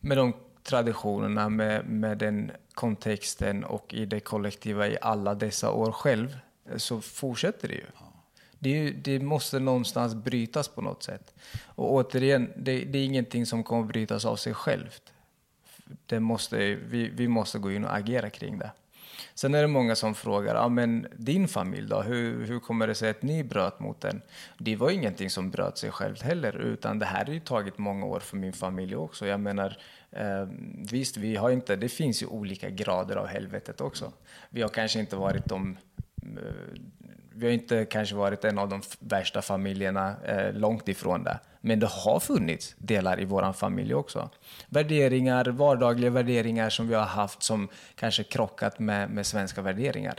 [0.00, 5.92] med de traditionerna, med, med den kontexten och i det kollektiva i alla dessa år
[5.92, 6.38] själv,
[6.76, 7.86] så fortsätter det ju.
[7.98, 8.12] Ja.
[8.58, 11.34] Det, ju, det, måste någonstans brytas på något sätt.
[11.64, 15.12] Och återigen, det, det är ingenting som kommer brytas av sig självt.
[16.06, 18.70] Det måste, vi, vi måste gå in och agera kring det.
[19.34, 22.94] Sen är det många som frågar, ja men din familj då, hur, hur kommer det
[22.94, 24.22] sig att ni bröt mot den?
[24.58, 28.06] Det var ingenting som bröt sig självt heller, utan det här har ju tagit många
[28.06, 29.26] år för min familj också.
[29.26, 29.78] Jag menar,
[30.10, 30.48] eh,
[30.90, 34.12] visst, vi har inte, det finns ju olika grader av helvetet också.
[34.50, 35.76] Vi har kanske inte varit de
[37.40, 41.38] vi har inte kanske varit en av de värsta familjerna, eh, långt ifrån det.
[41.60, 44.30] Men det har funnits delar i vår familj också.
[44.68, 50.18] Värderingar, vardagliga värderingar som vi har haft som kanske krockat med, med svenska värderingar.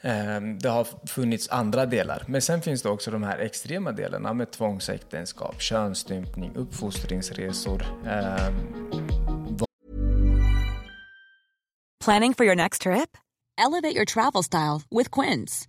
[0.00, 4.34] Eh, det har funnits andra delar, men sen finns det också de här extrema delarna
[4.34, 7.82] med tvångsäktenskap, könsstympning, uppfostringsresor.
[8.06, 8.48] Eh,
[12.04, 13.16] Planning for your next trip?
[13.58, 15.68] Elevate your travel style with Quince.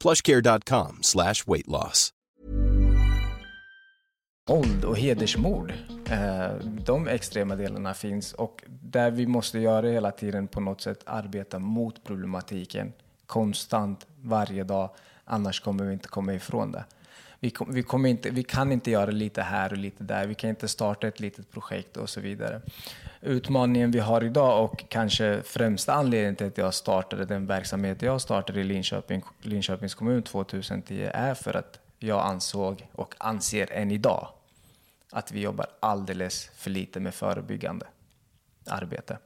[0.00, 2.10] plushcare.com slash weight loss.
[4.48, 5.72] Våld och hedersmord.
[6.10, 11.02] Eh, de extrema delarna finns och där vi måste göra hela tiden på något sätt
[11.06, 12.92] arbeta mot problematiken
[13.26, 14.90] konstant varje dag.
[15.24, 16.84] Annars kommer vi inte komma ifrån det.
[17.40, 20.26] Vi, vi, kommer inte, vi kan inte göra lite här och lite där.
[20.26, 22.60] Vi kan inte starta ett litet projekt och så vidare.
[23.26, 28.20] Utmaningen vi har idag och kanske främsta anledningen till att jag startade den verksamhet jag
[28.20, 34.28] startade i Linköping, Linköpings kommun 2010 är för att jag ansåg och anser än idag
[35.10, 37.86] att vi jobbar alldeles för lite med förebyggande
[38.66, 39.18] arbete.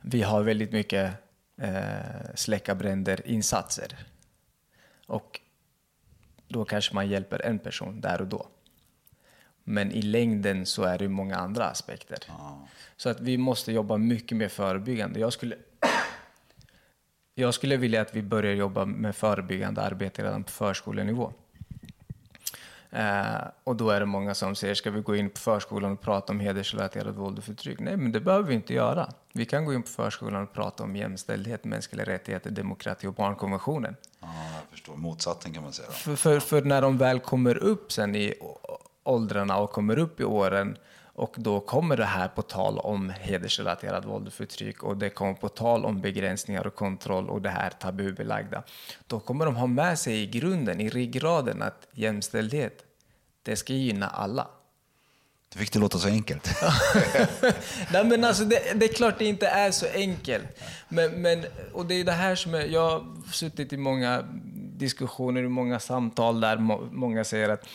[0.00, 1.14] Vi har väldigt mycket
[1.60, 3.96] eh, släcka bränder-insatser.
[5.06, 5.40] Och
[6.48, 8.48] då kanske man hjälper en person där och då.
[9.64, 12.18] Men i längden så är det många andra aspekter.
[12.28, 12.68] Ja.
[12.96, 15.20] Så att vi måste jobba mycket mer förebyggande.
[15.20, 15.56] Jag skulle,
[17.34, 21.32] jag skulle vilja att vi börjar jobba med förebyggande arbete redan på förskolenivå.
[22.94, 26.00] Eh, och då är det många som säger, ska vi gå in på förskolan och
[26.00, 27.80] prata om hedersrelaterat våld och förtryck?
[27.80, 29.12] Nej, men det behöver vi inte göra.
[29.32, 33.96] Vi kan gå in på förskolan och prata om jämställdhet, mänskliga rättigheter, demokrati och barnkonventionen.
[34.20, 34.96] Ja, jag förstår.
[34.96, 35.90] Motsatsen kan man säga.
[35.90, 38.34] För, för, för, när de väl kommer upp sen i
[39.04, 40.78] åldrarna och kommer upp i åren
[41.16, 45.34] och då kommer det här på tal om hedersrelaterat våld och förtryck och det kommer
[45.34, 48.62] på tal om begränsningar och kontroll och det här tabubelagda.
[49.06, 52.84] Då kommer de ha med sig i grunden, i ryggraden, att jämställdhet,
[53.42, 54.48] det ska gynna alla.
[55.52, 56.50] Du fick det låta så enkelt.
[57.92, 60.44] Nej, men alltså, det, det, är klart det inte är så enkelt.
[60.88, 64.24] Men, men, och det är det här som är, jag har suttit i många
[64.76, 67.66] diskussioner, i många samtal där må, många säger att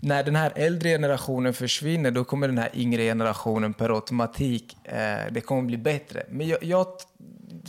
[0.00, 5.18] när den här äldre generationen försvinner, då kommer den här yngre generationen per automatik, eh,
[5.30, 6.26] det kommer bli bättre.
[6.28, 6.86] Men jag, jag,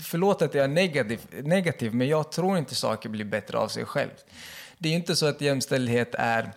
[0.04, 3.86] förlåt att jag är negativ, negativ, men jag tror inte saker blir bättre av sig
[3.86, 4.10] själv.
[4.78, 6.52] Det är inte så att jämställdhet är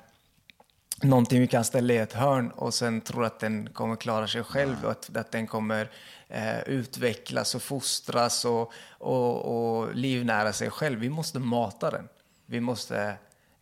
[1.02, 4.42] någonting vi kan ställa i ett hörn och sen tro att den kommer klara sig
[4.42, 5.90] själv och att, att den kommer
[6.28, 10.98] eh, utvecklas och fostras och, och, och livnära sig själv.
[10.98, 12.08] Vi måste mata den.
[12.46, 13.14] Vi måste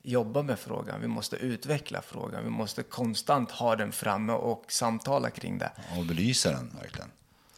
[0.02, 5.30] jobba med frågan, vi måste utveckla frågan, vi måste konstant ha den framme och samtala
[5.30, 5.72] kring det.
[5.98, 7.10] Och belysa den verkligen.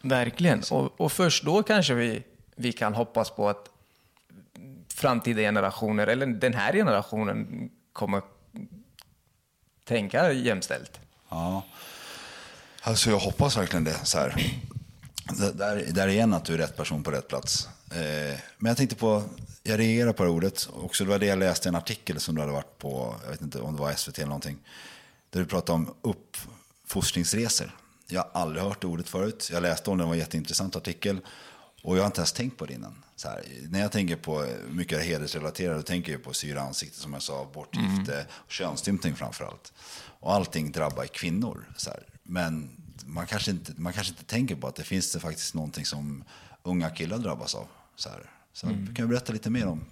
[0.03, 2.23] Verkligen, och, och först då kanske vi,
[2.57, 3.69] vi kan hoppas på att
[4.89, 8.23] framtida generationer, eller den här generationen, kommer
[9.85, 11.01] tänka jämställt.
[11.29, 11.63] Ja.
[12.83, 14.05] Alltså jag hoppas verkligen det.
[14.05, 14.53] Så här.
[15.55, 17.69] Där, där igen att du är rätt person på rätt plats.
[17.95, 19.23] Eh, men jag tänkte på,
[19.63, 20.69] jag reagerar på det ordet.
[20.73, 23.31] Också det var det jag läste i en artikel som du hade varit på, jag
[23.31, 24.59] vet inte om det var SVT eller någonting.
[25.31, 27.79] Där du pratade om uppfostringsresor.
[28.07, 29.49] Jag har aldrig hört det ordet förut.
[29.53, 31.21] Jag läste om det, det var en jätteintressant artikel.
[31.83, 33.05] Och jag har inte ens tänkt på det innan.
[33.25, 37.23] Här, när jag tänker på mycket hedersrelaterat, då tänker jag på syra ansikte som jag
[37.23, 38.27] sa, bortgifte mm.
[38.31, 39.73] och könsstympning framför allt.
[40.21, 41.67] Och allting drabbar kvinnor.
[42.23, 42.71] Men
[43.07, 46.25] man kanske, inte, man kanske inte tänker på att det finns det faktiskt någonting som
[46.63, 47.67] unga killar drabbas av.
[48.03, 48.31] Så här.
[48.53, 48.95] Så mm.
[48.95, 49.85] Kan du berätta lite mer om?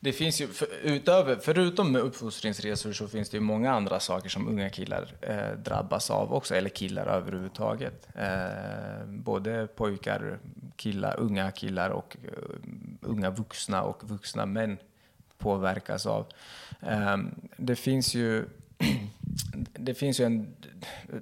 [0.00, 4.28] Det finns ju, för, utöver, förutom med uppfostringsresor så finns det ju många andra saker
[4.28, 8.08] som unga killar eh, drabbas av också, eller killar överhuvudtaget.
[8.14, 10.38] Eh, både pojkar,
[10.76, 12.58] killar, unga killar och uh,
[13.00, 14.78] unga vuxna och vuxna män
[15.38, 16.26] påverkas av.
[16.80, 17.16] Eh,
[17.56, 18.44] det finns ju
[19.78, 20.54] det finns ju en...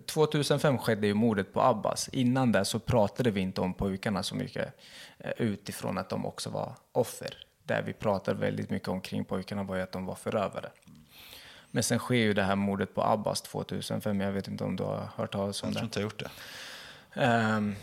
[0.07, 2.09] 2005 skedde ju mordet på Abbas.
[2.13, 4.75] Innan det så pratade vi inte om pojkarna så mycket
[5.37, 9.83] utifrån att de också var offer där vi pratar väldigt mycket omkring pojkarna var ju
[9.83, 10.71] att de var förövare.
[11.71, 14.21] Men sen sker ju det här mordet på Abbas 2005.
[14.21, 15.73] Jag vet inte om du har hört talas om det?
[15.73, 16.31] Jag tror inte jag gjort det.
[17.19, 17.77] Um,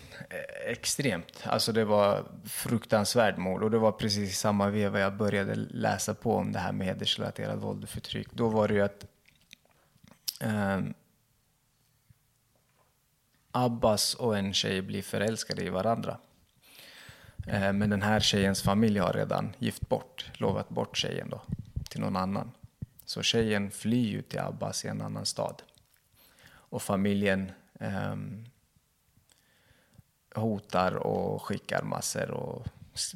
[0.65, 1.43] extremt.
[1.43, 6.13] Alltså det var fruktansvärt mord och det var precis i samma veva jag började läsa
[6.13, 8.27] på om det här med hedersrelaterat våld och förtryck.
[8.31, 9.05] Då var det ju att
[10.43, 10.93] um,
[13.51, 16.17] Abbas och en tjej blir förälskade i varandra.
[17.47, 21.41] Eh, men den här tjejens familj har redan gift bort, lovat bort tjejen då,
[21.89, 22.51] till någon annan.
[23.05, 25.61] Så tjejen flyr ju till Abbas i en annan stad.
[26.45, 28.15] Och familjen eh,
[30.35, 32.67] hotar och skickar massor och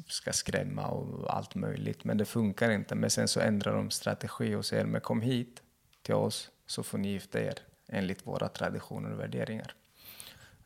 [0.08, 2.04] ska skrämma och allt möjligt.
[2.04, 2.94] Men det funkar inte.
[2.94, 5.62] Men sen så ändrar de strategi och säger men kom hit
[6.02, 9.74] till oss så får ni gifta er enligt våra traditioner och värderingar.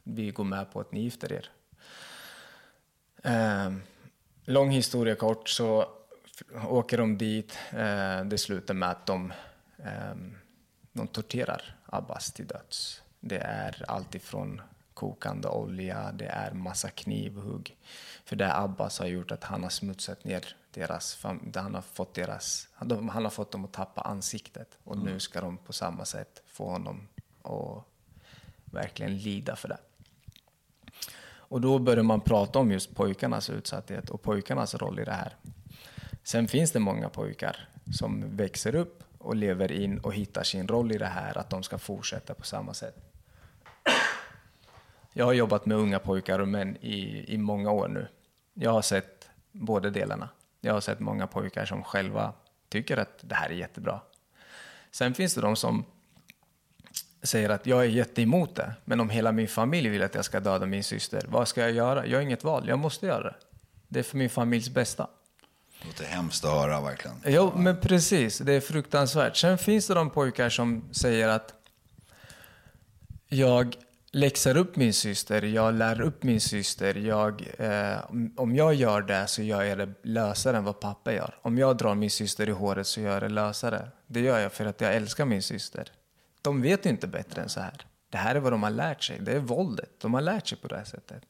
[0.02, 1.50] Vi går med på att ni gifter er.
[3.22, 3.72] Eh,
[4.44, 5.88] lång historia kort så
[6.68, 7.58] åker de dit.
[7.70, 9.32] Eh, det slutar med att de,
[9.78, 10.14] eh,
[10.92, 13.02] de torterar Abbas till döds.
[13.20, 14.60] Det är alltifrån
[14.94, 17.76] kokande olja, det är massa knivhugg.
[18.24, 21.18] För det Abbas har gjort att han har smutsat ner deras,
[21.54, 24.78] han har fått deras, han har fått dem att tappa ansiktet.
[24.84, 25.06] Och mm.
[25.06, 27.08] nu ska de på samma sätt få honom
[27.42, 27.84] att
[28.64, 29.78] verkligen lida för det.
[31.52, 35.36] Och då börjar man prata om just pojkarnas utsatthet och pojkarnas roll i det här.
[36.22, 40.92] Sen finns det många pojkar som växer upp och lever in och hittar sin roll
[40.92, 42.96] i det här, att de ska fortsätta på samma sätt.
[45.12, 48.08] Jag har jobbat med unga pojkar och män i, i många år nu.
[48.54, 50.28] Jag har sett båda delarna.
[50.60, 52.32] Jag har sett många pojkar som själva
[52.68, 54.00] tycker att det här är jättebra.
[54.90, 55.84] Sen finns det de som
[57.22, 60.40] säger att jag är jätteemot det, men om hela min familj vill att jag ska
[60.40, 62.06] döda min syster, vad ska jag göra?
[62.06, 63.34] Jag har inget val, jag måste göra det.
[63.88, 65.06] Det är för min familjs bästa.
[65.80, 67.16] Det låter hemskt att höra verkligen.
[67.26, 68.38] Jo, men precis.
[68.38, 69.36] Det är fruktansvärt.
[69.36, 71.54] Sen finns det de pojkar som säger att
[73.28, 73.76] jag
[74.12, 76.94] läxar upp min syster, jag lär upp min syster.
[76.94, 77.98] Jag, eh,
[78.36, 81.38] om jag gör det så gör jag det lösare än vad pappa gör.
[81.42, 83.88] Om jag drar min syster i håret så gör jag det lösare.
[84.06, 85.92] Det gör jag för att jag älskar min syster.
[86.42, 87.86] De vet inte bättre än så här.
[88.10, 89.18] Det här är vad de har lärt sig.
[89.20, 89.90] Det är våldet.
[90.00, 91.22] De har lärt sig på det här sättet.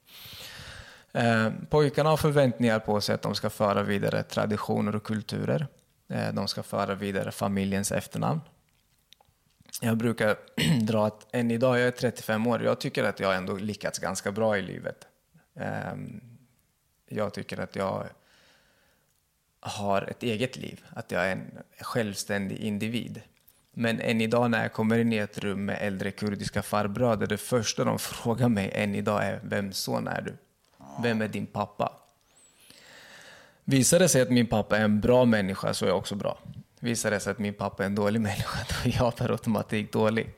[1.13, 5.67] Eh, pojkarna har förväntningar på sig att de ska föra vidare traditioner och kulturer.
[6.09, 8.41] Eh, de ska föra vidare familjens efternamn.
[9.81, 10.37] Jag brukar
[10.83, 14.33] dra att än idag, jag är 35 år, jag tycker att jag ändå lyckats ganska
[14.33, 15.07] bra i livet.
[15.55, 15.95] Eh,
[17.09, 18.07] jag tycker att jag
[19.61, 23.23] har ett eget liv, att jag är en självständig individ.
[23.75, 27.39] Men än idag när jag kommer in i ett rum med äldre kurdiska farbröder, det
[27.39, 30.37] första de frågar mig än idag är vem son är du?
[31.03, 31.93] Vem är din pappa?
[33.65, 36.39] Visar det sig att min pappa är en bra människa så är jag också bra.
[36.81, 39.93] Visar det sig att min pappa är en dålig människa då är jag per automatik
[39.93, 40.31] dålig.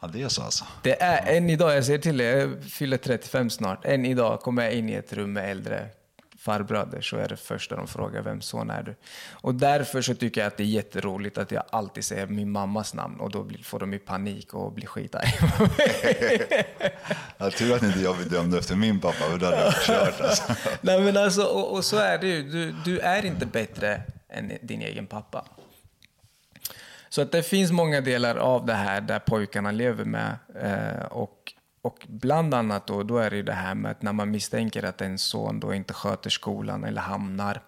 [0.00, 0.64] Ja, det är så alltså.
[0.82, 3.84] Det är än idag, jag säger till er, jag fyller 35 snart.
[3.84, 5.88] Än idag kommer jag in i ett rum med äldre
[6.40, 8.94] farbröder så är det första de frågar vem son är du?
[9.30, 12.94] Och därför så tycker jag att det är jätteroligt att jag alltid säger min mammas
[12.94, 15.28] namn och då får de ju panik och blir skitarga.
[17.38, 20.20] jag tur att inte jag blir dömd efter min pappa, för då hade jag kört
[20.20, 20.42] alltså.
[20.80, 22.42] Nej men alltså, och, och, så är det ju.
[22.42, 25.44] Du, du är inte bättre än din egen pappa.
[27.08, 30.36] Så att det finns många delar av det här där pojkarna lever med.
[30.62, 31.39] Eh, och,
[31.82, 34.82] och bland annat då, då är det ju det här med att när man misstänker
[34.82, 37.62] att en son då inte sköter skolan eller hamnar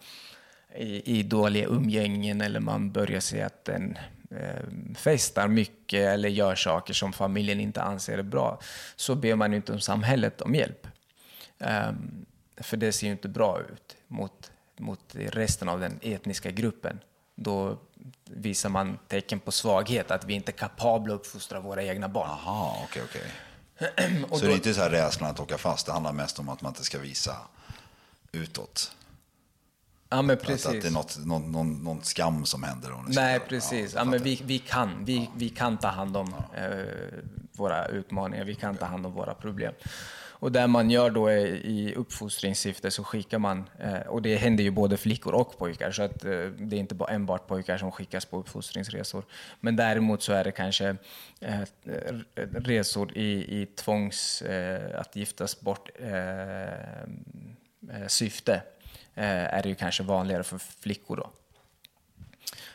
[0.76, 3.98] i, i dåliga umgängen eller man börjar se att den
[4.30, 8.60] eh, festar mycket eller gör saker som familjen inte anser är bra,
[8.96, 10.86] så ber man ju inte om samhället om hjälp.
[11.58, 17.00] Um, för det ser ju inte bra ut mot, mot resten av den etniska gruppen.
[17.34, 17.78] Då
[18.24, 22.30] visar man tecken på svaghet, att vi inte är kapabla att uppfostra våra egna barn.
[22.30, 23.02] Aha, okay.
[23.02, 23.22] Okay.
[24.30, 26.48] så då, det är inte så här rädslan att åka fast, det handlar mest om
[26.48, 27.36] att man inte ska visa
[28.32, 28.92] utåt?
[30.08, 30.66] Ja, men precis.
[30.66, 32.94] Att, att det är något, någon, någon, någon skam som händer?
[33.06, 33.94] Nej, precis.
[33.94, 36.62] Ja, ja men vi, vi, kan, vi, vi kan ta hand om ja.
[36.62, 36.84] eh,
[37.52, 39.74] våra utmaningar, vi kan ta hand om våra problem.
[40.42, 44.64] Och det man gör då är, i uppfostringssyfte så skickar man, eh, och det händer
[44.64, 47.92] ju både flickor och pojkar, så att eh, det är inte bara enbart pojkar som
[47.92, 49.24] skickas på uppfostringsresor.
[49.60, 50.96] Men däremot så är det kanske
[51.40, 51.60] eh,
[52.54, 58.62] resor i, i tvångs, eh, att giftas bort eh, eh, syfte
[59.14, 61.30] är det ju kanske vanligare för flickor då.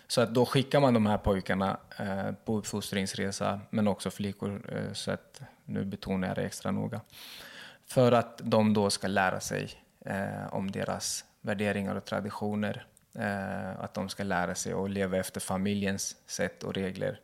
[0.07, 1.77] Så att då skickar man de här pojkarna
[2.45, 4.61] på uppfostringsresa, men också flickor,
[4.93, 7.01] så att nu betonar jag det extra noga.
[7.87, 9.69] För att de då ska lära sig
[10.05, 12.87] eh, om deras värderingar och traditioner.
[13.19, 17.19] Eh, att de ska lära sig att leva efter familjens sätt och regler.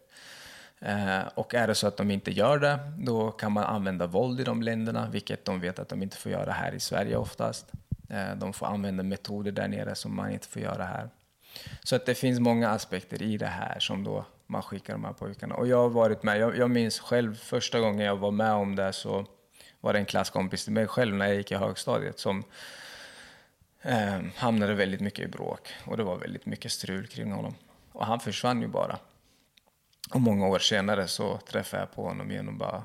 [0.79, 4.39] Eh, och är det så att de inte gör det, då kan man använda våld
[4.39, 7.71] i de länderna, vilket de vet att de inte får göra här i Sverige oftast.
[8.09, 11.09] Eh, de får använda metoder där nere som man inte får göra här.
[11.83, 15.13] Så att det finns många aspekter i det här som då man skickar de här
[15.13, 15.55] pojkarna.
[15.55, 18.75] Och jag har varit med, jag, jag minns själv första gången jag var med om
[18.75, 19.25] det så
[19.83, 22.43] var det en klasskompis till mig själv när jag gick i högstadiet som
[23.81, 27.55] eh, hamnade väldigt mycket i bråk och det var väldigt mycket strul kring honom.
[27.91, 28.99] Och han försvann ju bara.
[30.13, 32.83] Och många år senare så träffade jag på honom igen och bara,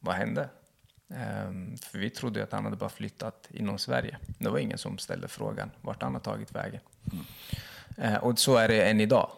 [0.00, 0.48] vad hände?
[1.08, 4.18] Um, för vi trodde att han hade bara flyttat inom Sverige.
[4.38, 6.80] Det var ingen som ställde frågan vart han har tagit vägen.
[7.12, 8.12] Mm.
[8.12, 9.30] Uh, och så är det än idag.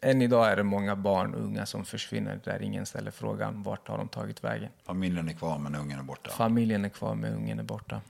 [0.00, 3.88] Än idag är det många barn och unga som försvinner där ingen ställer frågan vart
[3.88, 4.70] har de tagit vägen.
[4.84, 6.30] Familjen är kvar men ungen är borta.
[6.30, 8.00] Familjen är kvar men ungen är borta.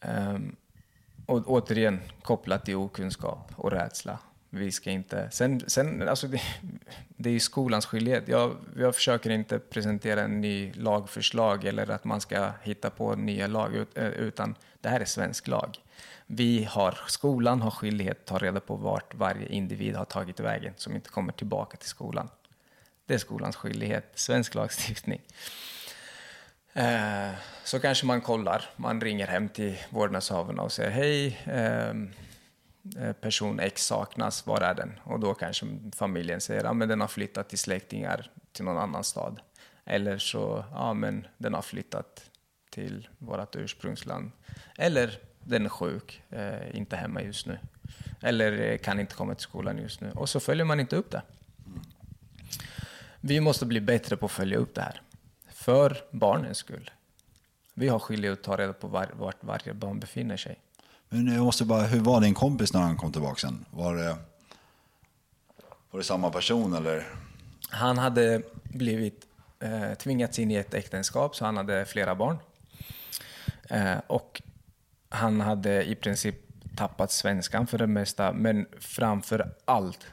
[0.00, 0.56] Um,
[1.26, 4.18] och återigen kopplat till okunskap och rädsla.
[4.50, 5.28] Vi ska inte...
[5.30, 6.40] Sen, sen alltså det,
[7.08, 8.28] det är skolans skyldighet.
[8.28, 13.46] Jag, jag försöker inte presentera en ny lagförslag eller att man ska hitta på nya
[13.46, 15.78] lag, eh, utan det här är svensk lag
[16.30, 20.74] vi har, skolan har skyldighet att ta reda på vart varje individ har tagit vägen
[20.76, 22.28] som inte kommer tillbaka till skolan.
[23.06, 25.20] Det är skolans skyldighet, svensk lagstiftning.
[26.72, 27.30] Eh,
[27.64, 32.10] så kanske man kollar, man ringer hem till vårdnadshavarna och säger hej, ehm,
[32.98, 35.00] eh, person X saknas, var är den?
[35.04, 39.04] Och då kanske familjen säger, att men den har flyttat till släktingar till någon annan
[39.04, 39.40] stad.
[39.84, 42.30] Eller så, ja men den har flyttat
[42.70, 44.30] till vårt ursprungsland.
[44.78, 47.58] Eller den är sjuk, eh, inte hemma just nu.
[48.20, 50.10] Eller eh, kan inte komma till skolan just nu.
[50.10, 51.22] Och så följer man inte upp det.
[53.20, 55.02] Vi måste bli bättre på att följa upp det här.
[55.52, 56.90] För barnens skull.
[57.74, 60.58] Vi har skyldighet att ta reda på var, vart varje barn befinner sig.
[61.08, 63.64] Men jag måste bara, hur var din kompis när han kom tillbaka sen?
[63.70, 64.16] Var det,
[65.90, 67.06] var det samma person eller?
[67.70, 69.26] Han hade blivit
[69.60, 72.38] eh, tvingats in i ett äktenskap, så han hade flera barn.
[73.68, 74.42] Eh, och
[75.08, 76.36] han hade i princip
[76.76, 80.06] tappat svenskan för det mesta, men framför allt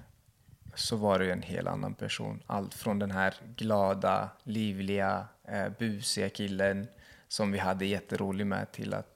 [0.75, 2.43] så var det en helt annan person.
[2.47, 6.87] Allt från den här glada, livliga, eh, busiga killen
[7.27, 9.15] som vi hade jätteroligt med till att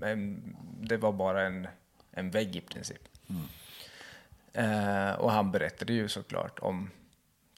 [0.00, 0.42] men,
[0.80, 1.68] det var bara en,
[2.10, 3.02] en vägg i princip.
[3.28, 3.42] Mm.
[4.52, 6.90] Eh, och han berättade ju såklart om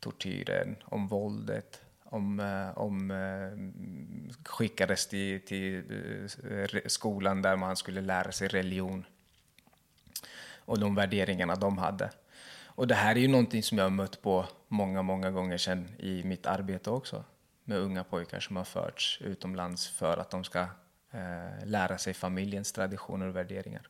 [0.01, 1.81] tortyren, om våldet,
[2.13, 5.83] om, eh, om eh, skickades till, till
[6.51, 9.05] eh, skolan där man skulle lära sig religion
[10.65, 12.11] och de värderingarna de hade.
[12.65, 15.89] Och det här är ju någonting som jag har mött på många, många gånger sedan
[15.99, 17.25] i mitt arbete också
[17.65, 20.61] med unga pojkar som har förts utomlands för att de ska
[21.11, 23.89] eh, lära sig familjens traditioner och värderingar.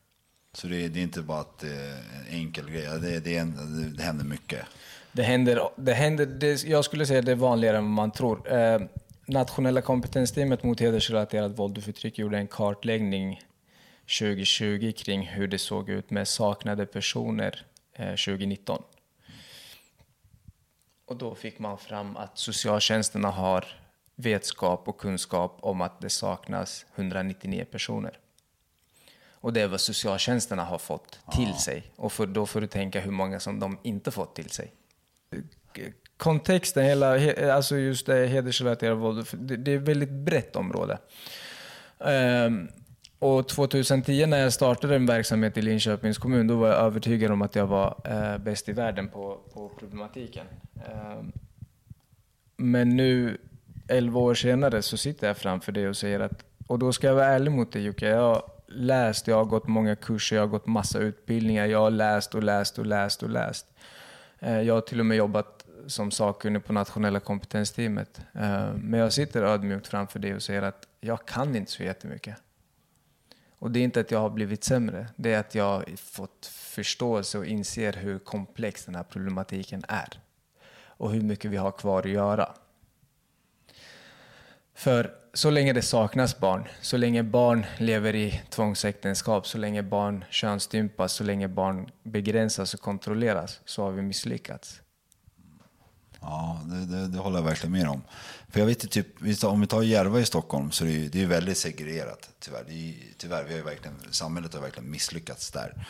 [0.53, 3.93] Så det är, det är inte bara att en enkel grej, det, det, är en,
[3.97, 4.65] det händer mycket.
[5.15, 8.53] Det händer, det händer det, jag skulle säga det är vanligare än vad man tror.
[8.53, 8.81] Eh,
[9.25, 13.41] Nationella kompetensteamet mot hedersrelaterat våld och förtryck gjorde en kartläggning
[14.19, 18.83] 2020 kring hur det såg ut med saknade personer eh, 2019.
[21.05, 23.65] Och då fick man fram att socialtjänsterna har
[24.15, 28.19] vetskap och kunskap om att det saknas 199 personer.
[29.31, 31.83] Och det är vad socialtjänsterna har fått till sig.
[31.95, 34.71] Och för, då får du tänka hur många som de inte fått till sig.
[36.17, 40.97] Kontexten, hela, alltså just det hedersrelaterade våld, det, det är ett väldigt brett område.
[41.97, 42.69] Um,
[43.19, 47.41] och 2010 när jag startade en verksamhet i Linköpings kommun, då var jag övertygad om
[47.41, 50.45] att jag var eh, bäst i världen på, på problematiken.
[50.75, 51.31] Ehm,
[52.57, 53.37] men nu,
[53.87, 57.15] 11 år senare, så sitter jag framför dig och säger att, och då ska jag
[57.15, 60.47] vara ärlig mot dig Jocke, jag har läst, jag har gått många kurser, jag har
[60.47, 63.65] gått massa utbildningar, jag har läst och läst och läst och läst.
[64.43, 68.21] Eh, jag har till och med jobbat som sakkunnig på nationella kompetensteamet.
[68.33, 72.35] Eh, men jag sitter ödmjukt framför dig och säger att jag kan inte så jättemycket.
[73.59, 76.45] Och det är inte att jag har blivit sämre, det är att jag har fått
[76.45, 80.19] förståelse och inser hur komplex den här problematiken är.
[80.75, 82.53] Och hur mycket vi har kvar att göra.
[84.73, 90.25] För så länge det saknas barn, så länge barn lever i tvångsäktenskap, så länge barn
[90.29, 94.81] könsstympas, så länge barn begränsas och kontrolleras, så har vi misslyckats.
[96.21, 98.01] Ja, det, det, det håller jag verkligen med om.
[98.49, 101.09] För jag vet ju typ, om vi tar Järva i Stockholm så är det ju
[101.09, 102.63] det är väldigt segregerat tyvärr.
[102.67, 105.87] Det är, tyvärr, vi har ju verkligen, samhället har verkligen misslyckats där.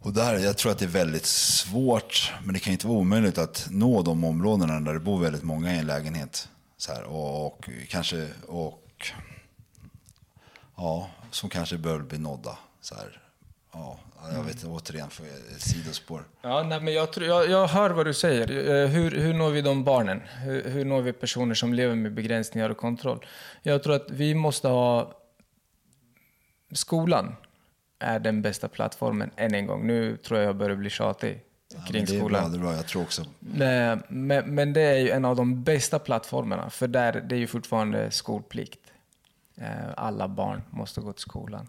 [0.00, 3.38] Och där, jag tror att det är väldigt svårt, men det kan inte vara omöjligt
[3.38, 6.48] att nå de områdena där det bor väldigt många i en lägenhet.
[6.80, 9.12] Så här, och, och kanske, och
[10.76, 12.58] ja, som kanske bör bli nådda.
[12.80, 13.22] Så här.
[13.72, 13.98] Ja,
[14.34, 16.24] jag vet återigen, för ett sidospår.
[16.42, 18.50] Ja, nej, men jag, tror, jag, jag hör vad du säger.
[18.50, 20.20] Eh, Hur, hur når vi de barnen?
[20.20, 23.26] Hur, hur når vi personer som lever med begränsningar och kontroll?
[23.62, 25.12] Jag tror att vi måste ha...
[26.72, 27.36] Skolan
[27.98, 29.86] är den bästa plattformen, än en gång.
[29.86, 31.42] Nu tror jag jag börjar bli tjatig
[31.74, 32.42] Ja, kring men det är skolan.
[32.42, 33.24] bra, det är bra, jag tror också.
[33.38, 37.38] Men, men, men det är ju en av de bästa plattformarna, för där det är
[37.38, 38.80] ju fortfarande skolplikt.
[39.56, 39.66] Eh,
[39.96, 41.68] Alla barn måste gå till skolan.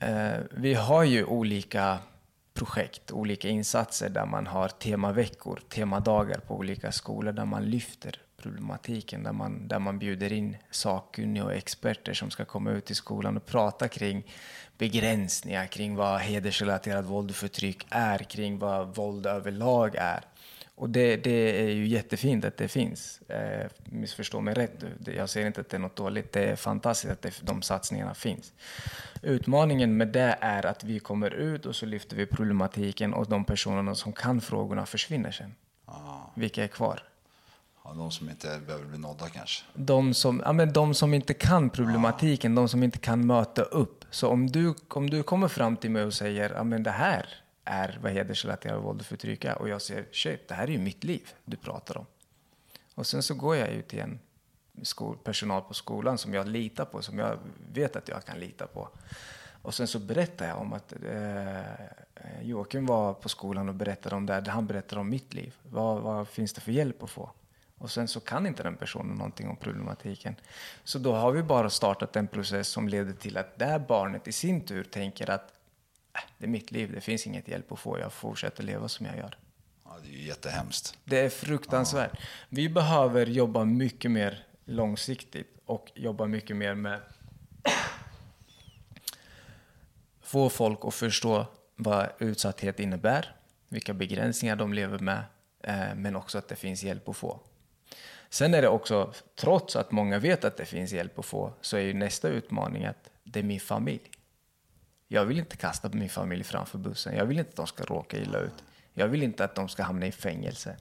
[0.00, 1.98] Eh, Vi har ju olika
[2.54, 9.22] projekt, olika insatser där man har temaveckor, temadagar på olika skolor där man lyfter problematiken,
[9.22, 13.36] där man, där man bjuder in sakkunniga och experter som ska komma ut i skolan
[13.36, 14.24] och prata kring
[14.78, 20.24] begränsningar, kring vad hedersrelaterat våld och förtryck är, kring vad våld överlag är.
[20.74, 23.20] Och det, det är ju jättefint att det finns.
[23.20, 24.84] Eh, missförstå mig rätt.
[25.06, 26.32] Jag säger inte att det är något dåligt.
[26.32, 28.52] Det är fantastiskt att det, de satsningarna finns.
[29.22, 33.44] Utmaningen med det är att vi kommer ut och så lyfter vi problematiken och de
[33.44, 35.54] personerna som kan frågorna försvinner sen.
[36.34, 37.02] Vilka är kvar?
[37.88, 39.64] Ja, de som inte behöver bli nådda kanske.
[39.74, 44.04] De som, ja, men de som inte kan problematiken, de som inte kan möta upp.
[44.10, 47.28] Så om du, om du kommer fram till mig och säger ja, men det här
[47.64, 50.78] är vad hedersrelaterat våld och förtryck är och jag säger shit, det här är ju
[50.78, 52.06] mitt liv du pratar om.
[52.94, 54.18] Och sen så går jag ut till en
[54.82, 57.38] skol, personal på skolan som jag litar på, som jag
[57.72, 58.88] vet att jag kan lita på.
[59.62, 64.26] Och sen så berättar jag om att eh, Joakim var på skolan och berättade om
[64.26, 64.46] det här.
[64.46, 65.54] Han berättade om mitt liv.
[65.62, 67.30] Vad, vad finns det för hjälp att få?
[67.78, 70.36] Och sen så kan inte den personen någonting om problematiken.
[70.84, 74.32] Så då har vi bara startat en process som leder till att det barnet i
[74.32, 75.52] sin tur tänker att
[76.14, 79.06] äh, det är mitt liv, det finns inget hjälp att få, jag fortsätter leva som
[79.06, 79.38] jag gör.
[79.84, 80.98] Ja, det är ju jättehemskt.
[81.04, 82.20] Det är fruktansvärt.
[82.48, 87.00] Vi behöver jobba mycket mer långsiktigt och jobba mycket mer med
[90.22, 91.46] få folk att förstå
[91.76, 93.34] vad utsatthet innebär,
[93.68, 95.24] vilka begränsningar de lever med,
[95.62, 97.40] eh, men också att det finns hjälp att få.
[98.30, 101.76] Sen är det också, trots att många vet att det finns hjälp att få, så
[101.76, 104.10] är ju nästa utmaning att det är min familj.
[105.08, 107.16] Jag vill inte kasta min familj framför bussen.
[107.16, 108.64] Jag vill inte att de ska råka illa ut.
[108.94, 110.76] Jag vill inte att de ska hamna i fängelse.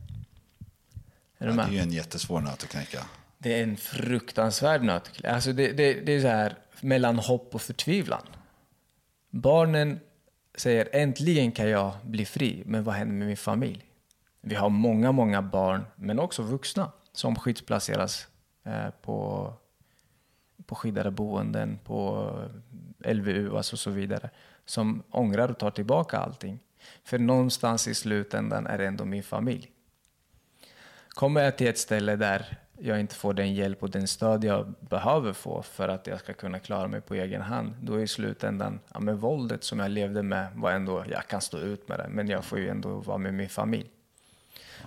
[1.37, 3.05] Är Ja, det är ju en jättesvår nöt att knäcka.
[3.37, 5.25] Det är en fruktansvärd nöt.
[5.25, 8.23] Alltså det, det, det är så här mellan hopp och förtvivlan.
[9.29, 9.99] Barnen
[10.55, 13.85] säger äntligen kan jag bli fri, men vad händer med min familj?
[14.41, 18.27] Vi har många, många barn, men också vuxna, som skyddsplaceras
[18.63, 19.53] eh, på,
[20.65, 22.31] på skyddade boenden, på
[22.99, 24.29] LVU alltså och så vidare,
[24.65, 26.59] som ångrar och tar tillbaka allting.
[27.03, 29.71] För någonstans i slutändan är det ändå min familj.
[31.09, 34.73] Kommer jag till ett ställe där jag inte får den hjälp och den stöd jag
[34.79, 38.07] behöver få för att jag ska kunna klara mig på egen hand, då är i
[38.07, 41.99] slutändan, ja men våldet som jag levde med var ändå, jag kan stå ut med
[41.99, 43.89] det, men jag får ju ändå vara med min familj.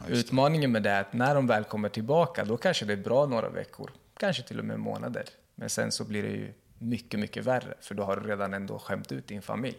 [0.09, 3.27] Utmaningen med det är att när de väl kommer tillbaka, då kanske det är bra
[3.27, 5.25] några veckor, kanske till och med månader.
[5.55, 8.79] Men sen så blir det ju mycket, mycket värre, för då har du redan ändå
[8.79, 9.79] skämt ut din familj.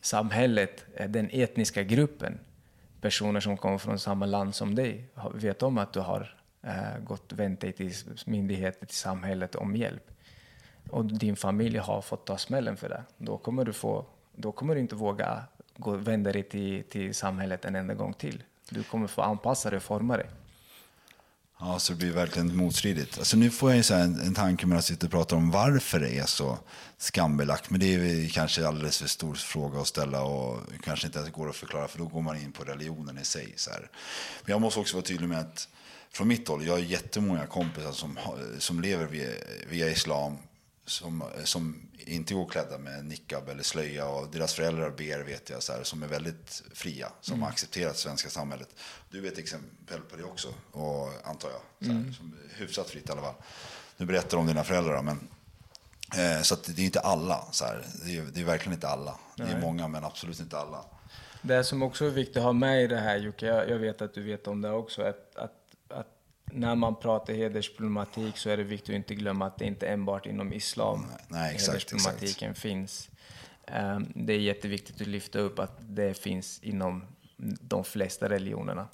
[0.00, 2.38] Samhället, eh, den etniska gruppen,
[3.00, 7.32] personer som kommer från samma land som dig, vet om att du har eh, gått
[7.32, 7.94] och vänt dig till
[8.26, 10.10] myndigheter, till samhället om hjälp.
[10.90, 13.02] Och din familj har fått ta smällen för det.
[13.16, 15.44] Då kommer du, få, då kommer du inte våga
[15.76, 18.42] gå, vända dig till, till samhället en enda gång till.
[18.70, 20.26] Du kommer få anpassa dig och forma dig.
[21.58, 23.18] Ja, så det blir verkligen motstridigt.
[23.18, 25.50] Alltså nu får jag ju så en, en tanke med att sitta och prata om
[25.50, 26.58] varför det är så
[26.98, 27.70] skambelagt.
[27.70, 31.48] Men det är kanske alldeles för stor fråga att ställa och kanske inte ens går
[31.48, 33.52] att förklara för då går man in på religionen i sig.
[33.56, 33.90] Så här.
[34.44, 35.68] Men jag måste också vara tydlig med att
[36.12, 38.18] från mitt håll, jag har jättemånga kompisar som,
[38.58, 39.28] som lever via,
[39.68, 40.36] via islam
[40.86, 45.62] som, som inte går klädda med niqab eller slöja och deras föräldrar ber vet jag
[45.62, 47.42] så här, som är väldigt fria, som mm.
[47.42, 48.68] har accepterat svenska samhället.
[49.10, 51.60] Du vet exempel på det också, och, antar jag.
[51.86, 52.14] Så här, mm.
[52.14, 53.34] som hyfsat fritt i alla fall.
[53.96, 55.28] Nu berättar om dina föräldrar, men
[56.16, 57.44] eh, så det är inte alla.
[57.52, 59.18] Så här, det, är, det är verkligen inte alla.
[59.36, 59.48] Nej.
[59.48, 60.84] Det är många, men absolut inte alla.
[61.42, 64.02] Det som också är viktigt att ha med i det här Jocke, jag, jag vet
[64.02, 65.59] att du vet om det också, att, att
[66.52, 70.26] när man pratar hedersproblematik så är det viktigt att inte glömma att det inte enbart
[70.26, 72.62] inom islam Nej, exakt, hedersproblematiken exakt.
[72.62, 73.10] finns.
[73.74, 77.04] Um, det är jätteviktigt att lyfta upp att det finns inom
[77.60, 78.88] de flesta religionerna.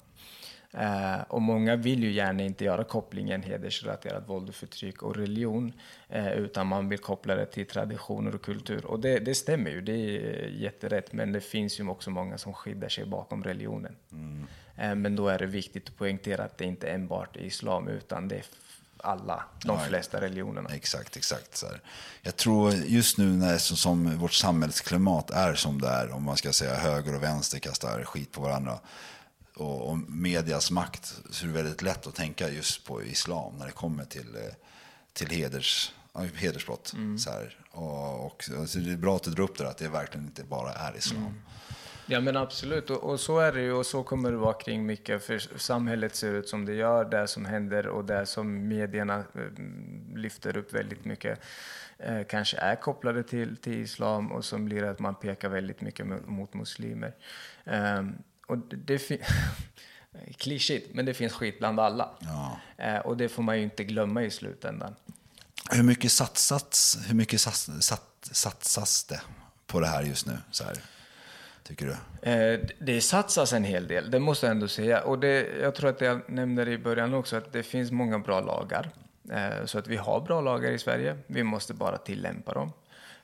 [0.73, 5.73] Uh, och många vill ju gärna inte göra kopplingen hedersrelaterat våld och förtryck och religion,
[6.15, 8.85] uh, utan man vill koppla det till traditioner och kultur.
[8.85, 12.53] Och det, det, stämmer ju, det är jätterätt, men det finns ju också många som
[12.53, 13.95] skyddar sig bakom religionen.
[14.11, 14.47] Mm.
[14.77, 18.27] Eh, men då är det viktigt att poängtera att det inte enbart är islam, utan
[18.27, 18.45] det är
[18.97, 20.69] alla, de flesta religionerna.
[20.69, 21.57] Exakt, exakt.
[21.57, 21.81] Så här.
[22.21, 26.37] Jag tror just nu när så, som vårt samhällsklimat är som det är, om man
[26.37, 28.79] ska säga höger och vänster kastar skit på varandra,
[29.55, 33.65] och, och medias makt, så är det väldigt lätt att tänka just på islam när
[33.65, 34.53] det kommer till, eh,
[35.13, 35.93] till heders,
[36.35, 36.93] hedersbrott.
[36.93, 37.19] Mm.
[37.19, 37.57] Så här.
[37.71, 40.43] Och, och, så det är bra att du drar upp det, att det verkligen inte
[40.43, 41.21] bara är islam.
[41.21, 41.41] Mm.
[42.09, 44.85] Ja men absolut, och, och, så är det ju och så kommer det vara kring
[44.85, 45.23] mycket.
[45.23, 49.63] För samhället ser ut som det gör, det som händer och det som medierna eh,
[50.15, 51.39] lyfter upp väldigt mycket
[51.97, 56.05] eh, kanske är kopplade till, till islam och som blir att man pekar väldigt mycket
[56.27, 57.13] mot muslimer.
[57.63, 59.21] Um, och det, det
[60.37, 62.09] klyschigt, men det finns skit bland alla.
[62.19, 62.59] Ja.
[62.77, 64.95] Eh, och det får man ju inte glömma i slutändan.
[65.71, 69.21] Hur mycket satsats, hur mycket sats, sat, satsas det
[69.65, 70.37] på det här just nu?
[70.51, 70.77] Så här?
[71.67, 72.29] Tycker du?
[72.31, 75.01] Eh, det satsas en hel del, det måste jag ändå säga.
[75.01, 78.19] Och det, jag tror att jag nämnde det i början också, att det finns många
[78.19, 78.89] bra lagar.
[79.31, 82.71] Eh, så att vi har bra lagar i Sverige, vi måste bara tillämpa dem.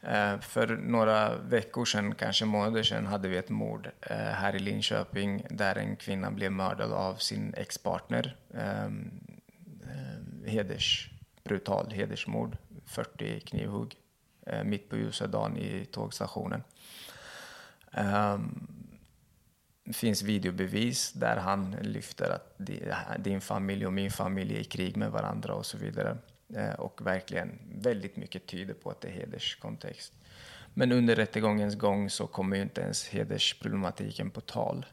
[0.02, 4.60] Eh, för några veckor sedan, kanske månader sedan, hade vi ett mord eh, här i
[4.60, 8.36] Linköping där en kvinna blev mördad av sin ex-partner.
[8.54, 9.12] Ehm,
[9.84, 11.10] ehm, Heders,
[11.44, 13.96] brutal hedersmord, 40 knivhugg
[14.46, 16.64] eh, mitt på ljusa dagen i tågstationen.
[17.94, 18.68] Ehm,
[19.84, 22.56] det finns videobevis där han lyfter att
[23.24, 26.18] din familj och min familj är i krig med varandra och så vidare.
[26.56, 30.14] Ehm, och verkligen väldigt mycket tyder på att det är hederskontext.
[30.74, 34.86] Men under rättegångens gång så kommer ju inte ens hedersproblematiken på tal.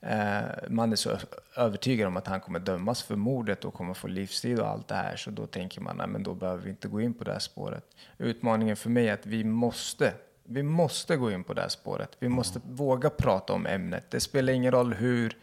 [0.00, 1.18] Ehm, man är så
[1.56, 4.94] övertygad om att han kommer dömas för mordet och kommer få livstid och allt det
[4.94, 5.16] här.
[5.16, 7.84] Så då tänker man, att då behöver vi inte gå in på det här spåret.
[8.18, 10.14] Utmaningen för mig är att vi måste
[10.48, 12.16] vi måste gå in på det här spåret.
[12.18, 12.76] Vi måste mm.
[12.76, 14.04] våga prata om ämnet.
[14.10, 15.36] Det spelar ingen roll hur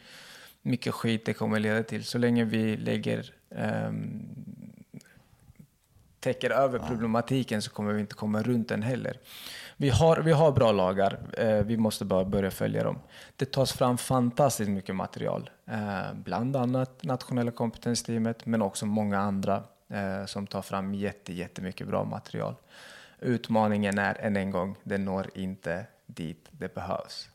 [0.61, 2.03] mycket skit det kommer leda till.
[2.03, 4.25] Så länge vi lägger, um,
[6.19, 9.19] täcker över problematiken så kommer vi inte komma runt den heller.
[9.77, 12.99] Vi har, vi har bra lagar, eh, vi måste bara börja följa dem.
[13.35, 19.63] Det tas fram fantastiskt mycket material, eh, bland annat nationella kompetensteamet, men också många andra
[19.89, 22.55] eh, som tar fram jätte, jättemycket bra material.
[23.23, 27.29] Utmaningen är än en gång, det når inte dit det behövs.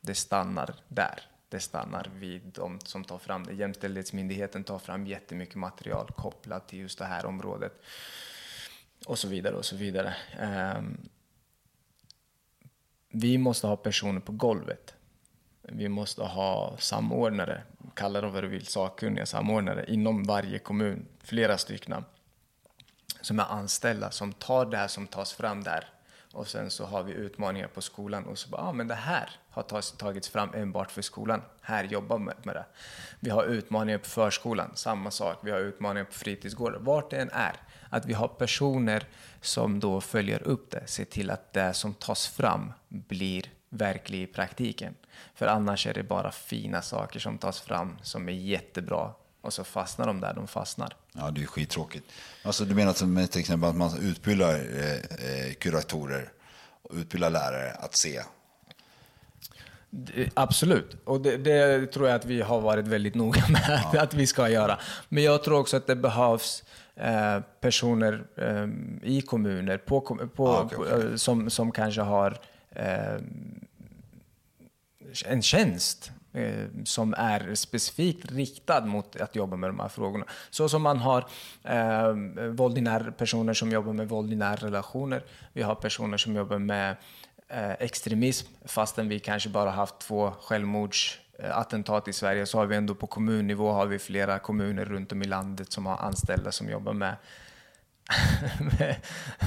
[0.00, 1.20] Det stannar där.
[1.48, 3.54] Det stannar vid de som tar fram det.
[3.54, 7.72] Jämställdhetsmyndigheten tar fram jättemycket material kopplat till just det här området.
[9.06, 10.14] Och så vidare och så vidare.
[10.76, 11.08] Um,
[13.08, 14.94] vi måste ha personer på golvet.
[15.62, 17.62] Vi måste ha samordnare,
[17.94, 21.92] kalla dem vad du vill, sakkunniga samordnare inom varje kommun, flera stycken
[23.24, 25.88] som är anställda som tar det här som tas fram där.
[26.32, 29.30] Och sen så har vi utmaningar på skolan och så bara, ah, men det här
[29.50, 31.42] har tagits fram enbart för skolan.
[31.60, 32.64] Här jobbar man med det.
[33.20, 35.38] Vi har utmaningar på förskolan, samma sak.
[35.42, 37.56] Vi har utmaningar på fritidsgårdar, vart det än är.
[37.88, 39.06] Att vi har personer
[39.40, 44.26] som då följer upp det, ser till att det som tas fram blir verklig i
[44.26, 44.94] praktiken.
[45.34, 49.12] För annars är det bara fina saker som tas fram som är jättebra
[49.44, 50.96] och så fastnar de där de fastnar.
[51.12, 52.12] Ja, det är skittråkigt.
[52.42, 56.32] Alltså, du menar som till exempel att man utbildar eh, eh kuratorer
[56.82, 58.22] och utbildar lärare att se
[60.34, 64.02] Absolut, och det, det, tror jag att vi har varit väldigt noga med ja.
[64.02, 64.78] att vi ska göra.
[65.08, 66.64] Men jag tror också att det behövs
[66.96, 68.68] eh, personer eh,
[69.02, 70.00] i kommuner på,
[70.34, 71.10] på, ah, okay, okay.
[71.10, 72.38] På, som, som kanske har
[72.70, 73.20] eh,
[75.24, 80.24] en tjänst eh, Eh, som är specifikt riktad mot att jobba med de här frågorna.
[80.50, 81.24] Så som man har
[81.62, 82.12] eh,
[82.50, 85.24] våld i nära personer som jobbar med våld i nära relationer.
[85.52, 86.96] Vi har personer som jobbar med
[87.48, 92.94] eh, extremism, fastän vi kanske bara haft två självmordsattentat i Sverige så har vi ändå
[92.94, 96.92] på kommunnivå har vi flera kommuner runt om i landet som har anställda som jobbar
[96.92, 97.16] med
[98.78, 98.96] med,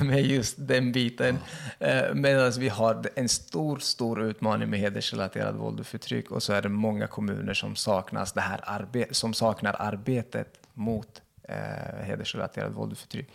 [0.01, 1.38] med, just den biten.
[1.80, 6.53] Eh, Medan vi har en stor, stor utmaning med hedersrelaterat våld och förtryck och så
[6.53, 12.74] är det många kommuner som, saknas det här arbe som saknar arbetet mot eh, hedersrelaterat
[12.74, 13.30] våld och förtryck.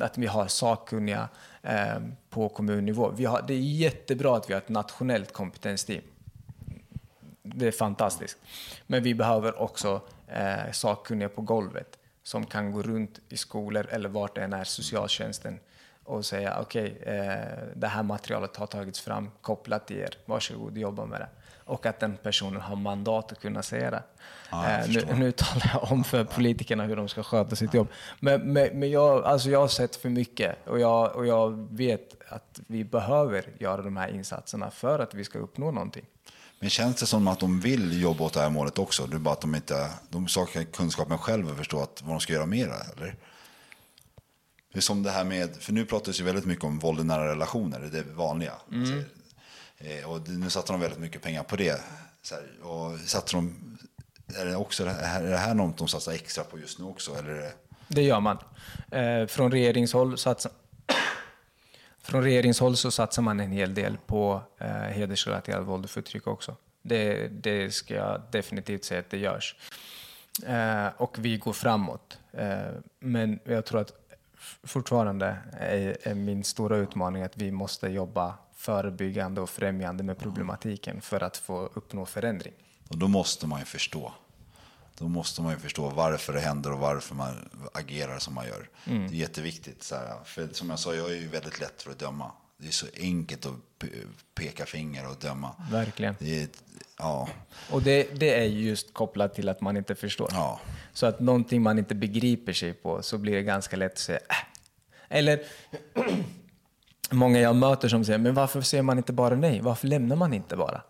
[0.00, 1.28] Att vi har sakkunniga
[1.62, 1.98] eh,
[2.30, 3.10] på kommunnivå.
[3.10, 6.02] Vi har, det är jättebra att vi har ett nationellt kompetensteam.
[7.42, 8.38] Det är fantastiskt.
[8.86, 14.08] Men vi behöver också eh, sakkunniga på golvet som kan gå runt i skolor eller
[14.08, 15.60] vart det än är, socialtjänsten
[16.04, 17.38] och säga okej, okay, eh,
[17.76, 21.28] det här materialet har tagits fram kopplat till er, varsågod jobba med det.
[21.66, 24.02] Och att den personen har mandat att kunna säga det.
[24.50, 27.88] Ja, eh, nu, nu talar jag om för politikerna hur de ska sköta sitt jobb.
[28.20, 32.16] Men, men, men jag, alltså jag har sett för mycket och jag, och jag vet
[32.28, 36.04] att vi behöver göra de här insatserna för att vi ska uppnå någonting.
[36.64, 39.06] Men känns det som att de vill jobba åt det här målet också?
[39.06, 42.20] Det är bara att de inte de saknar kunskapen själva och förstår att, vad de
[42.20, 43.16] ska göra mera, eller?
[44.72, 47.04] Det är som det här med, för nu pratas ju väldigt mycket om våld i
[47.04, 48.52] nära relationer, det är det vanliga.
[48.70, 48.80] Mm.
[48.80, 48.96] Alltså,
[49.78, 51.80] eh, och nu satsar de väldigt mycket pengar på det.
[52.22, 53.78] Så här, och satsar de,
[54.34, 57.14] är det, också, är det här något de satsar extra på just nu också?
[57.14, 57.52] Eller det...
[57.88, 58.38] det gör man.
[58.90, 60.52] Eh, från regeringshåll satsar
[62.04, 66.56] från regeringshåll så satsar man en hel del på eh, hedersrelaterat våld och förtryck också.
[66.82, 69.56] Det, det ska jag definitivt säga att det görs.
[70.46, 72.18] Eh, och vi går framåt.
[72.32, 72.58] Eh,
[72.98, 73.92] men jag tror att
[74.64, 81.00] fortfarande är, är, min stora utmaning att vi måste jobba förebyggande och främjande med problematiken
[81.00, 82.52] för att få uppnå förändring.
[82.88, 84.12] Och då måste man ju förstå
[84.98, 88.68] då måste man ju förstå varför det händer och varför man agerar som man gör.
[88.86, 89.08] Mm.
[89.08, 89.82] Det är jätteviktigt.
[89.82, 92.32] Så här, för som jag sa, jag är ju väldigt lätt för att döma.
[92.56, 93.88] Det är så enkelt att
[94.34, 95.54] peka finger och döma.
[95.70, 96.16] Verkligen.
[96.18, 96.48] Det är,
[96.98, 97.28] ja.
[97.70, 100.28] Och det, det är just kopplat till att man inte förstår.
[100.32, 100.60] Ja.
[100.92, 104.18] Så att någonting man inte begriper sig på så blir det ganska lätt att säga
[104.18, 104.36] äh.
[105.08, 105.42] Eller
[107.10, 109.60] många jag möter som säger, men varför säger man inte bara nej?
[109.60, 110.82] Varför lämnar man inte bara?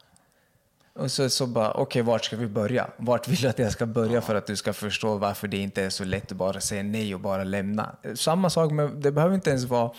[0.94, 2.90] Och så, så bara, okej, okay, vart ska vi börja?
[2.96, 5.82] Vart vill du att jag ska börja för att du ska förstå varför det inte
[5.82, 7.96] är så lätt att bara säga nej och bara lämna?
[8.14, 9.90] Samma sak med, det behöver inte ens vara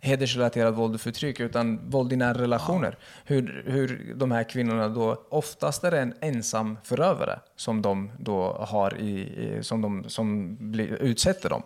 [0.00, 2.96] hedersrelaterat våld och förtryck, utan våld i nära relationer.
[3.24, 8.52] Hur, hur de här kvinnorna då, oftast är det en ensam förövare som de då
[8.52, 11.62] har i, som de, som blir, utsätter dem.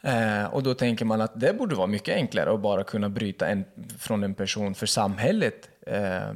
[0.00, 3.46] Eh, och då tänker man att det borde vara mycket enklare att bara kunna bryta
[3.46, 3.64] en,
[3.98, 5.68] från en person för samhället.
[5.86, 6.30] Eh,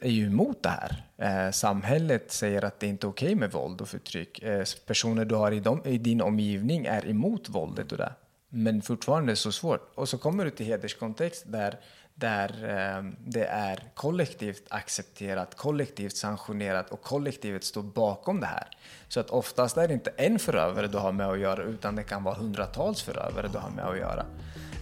[0.00, 1.02] är ju emot det här.
[1.18, 4.42] Eh, samhället säger att det inte är okej okay med våld och förtryck.
[4.42, 8.12] Eh, personer du har i, dem, i, din omgivning är emot våldet och det.
[8.48, 9.92] Men fortfarande är det så svårt.
[9.94, 11.78] Och så kommer du till hederskontext där,
[12.14, 18.68] där eh, det är kollektivt accepterat, kollektivt sanktionerat och kollektivet står bakom det här.
[19.08, 22.02] Så att oftast är det inte en förövare du har med att göra utan det
[22.02, 24.26] kan vara hundratals förövare du har med att göra.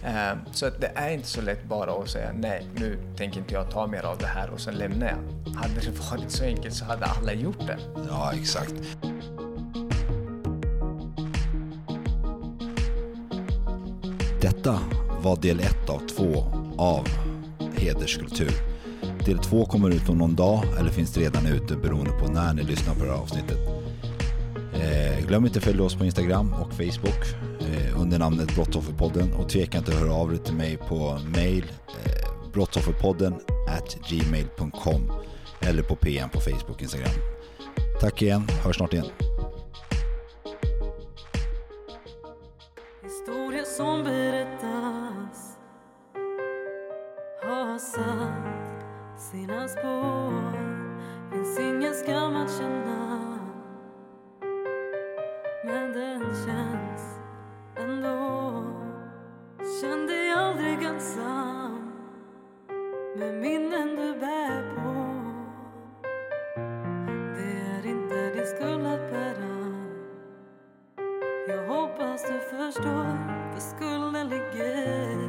[0.03, 3.53] Ehm, så att det är inte så lätt bara att säga nej, nu tänker inte
[3.53, 5.53] jag ta mer av det här och sen lämnar jag.
[5.53, 7.77] Hade det varit så enkelt så hade alla gjort det.
[8.09, 8.73] Ja, exakt.
[14.41, 14.79] Detta
[15.21, 16.43] var del ett av två
[16.77, 17.07] av
[17.75, 18.51] Hederskultur.
[19.25, 22.63] Del två kommer ut om någon dag eller finns redan ute beroende på när ni
[22.63, 23.57] lyssnar på det här avsnittet.
[24.73, 29.49] Eh, glöm inte att följa oss på Instagram och Facebook Eh, under namnet Brottsofferpodden och
[29.49, 33.33] tveka inte att höra av dig till mig på mail eh, brottsofferpodden
[33.67, 35.11] at gmail.com
[35.59, 37.11] eller på PM på Facebook och Instagram.
[38.01, 39.05] Tack igen, hörs snart igen.
[43.03, 45.57] Historien som berättas
[47.43, 50.69] har satt sina spår
[51.31, 53.39] Finns ingen skam att känna
[55.65, 57.19] men den känns
[57.79, 58.63] ändå
[59.81, 61.91] Känn dig aldrig ensam
[63.17, 65.15] med minnen du bär på.
[67.35, 69.49] Det är inte din skuld att bära.
[71.47, 73.17] Jag hoppas du förstår,
[73.53, 75.28] var skulden ligger.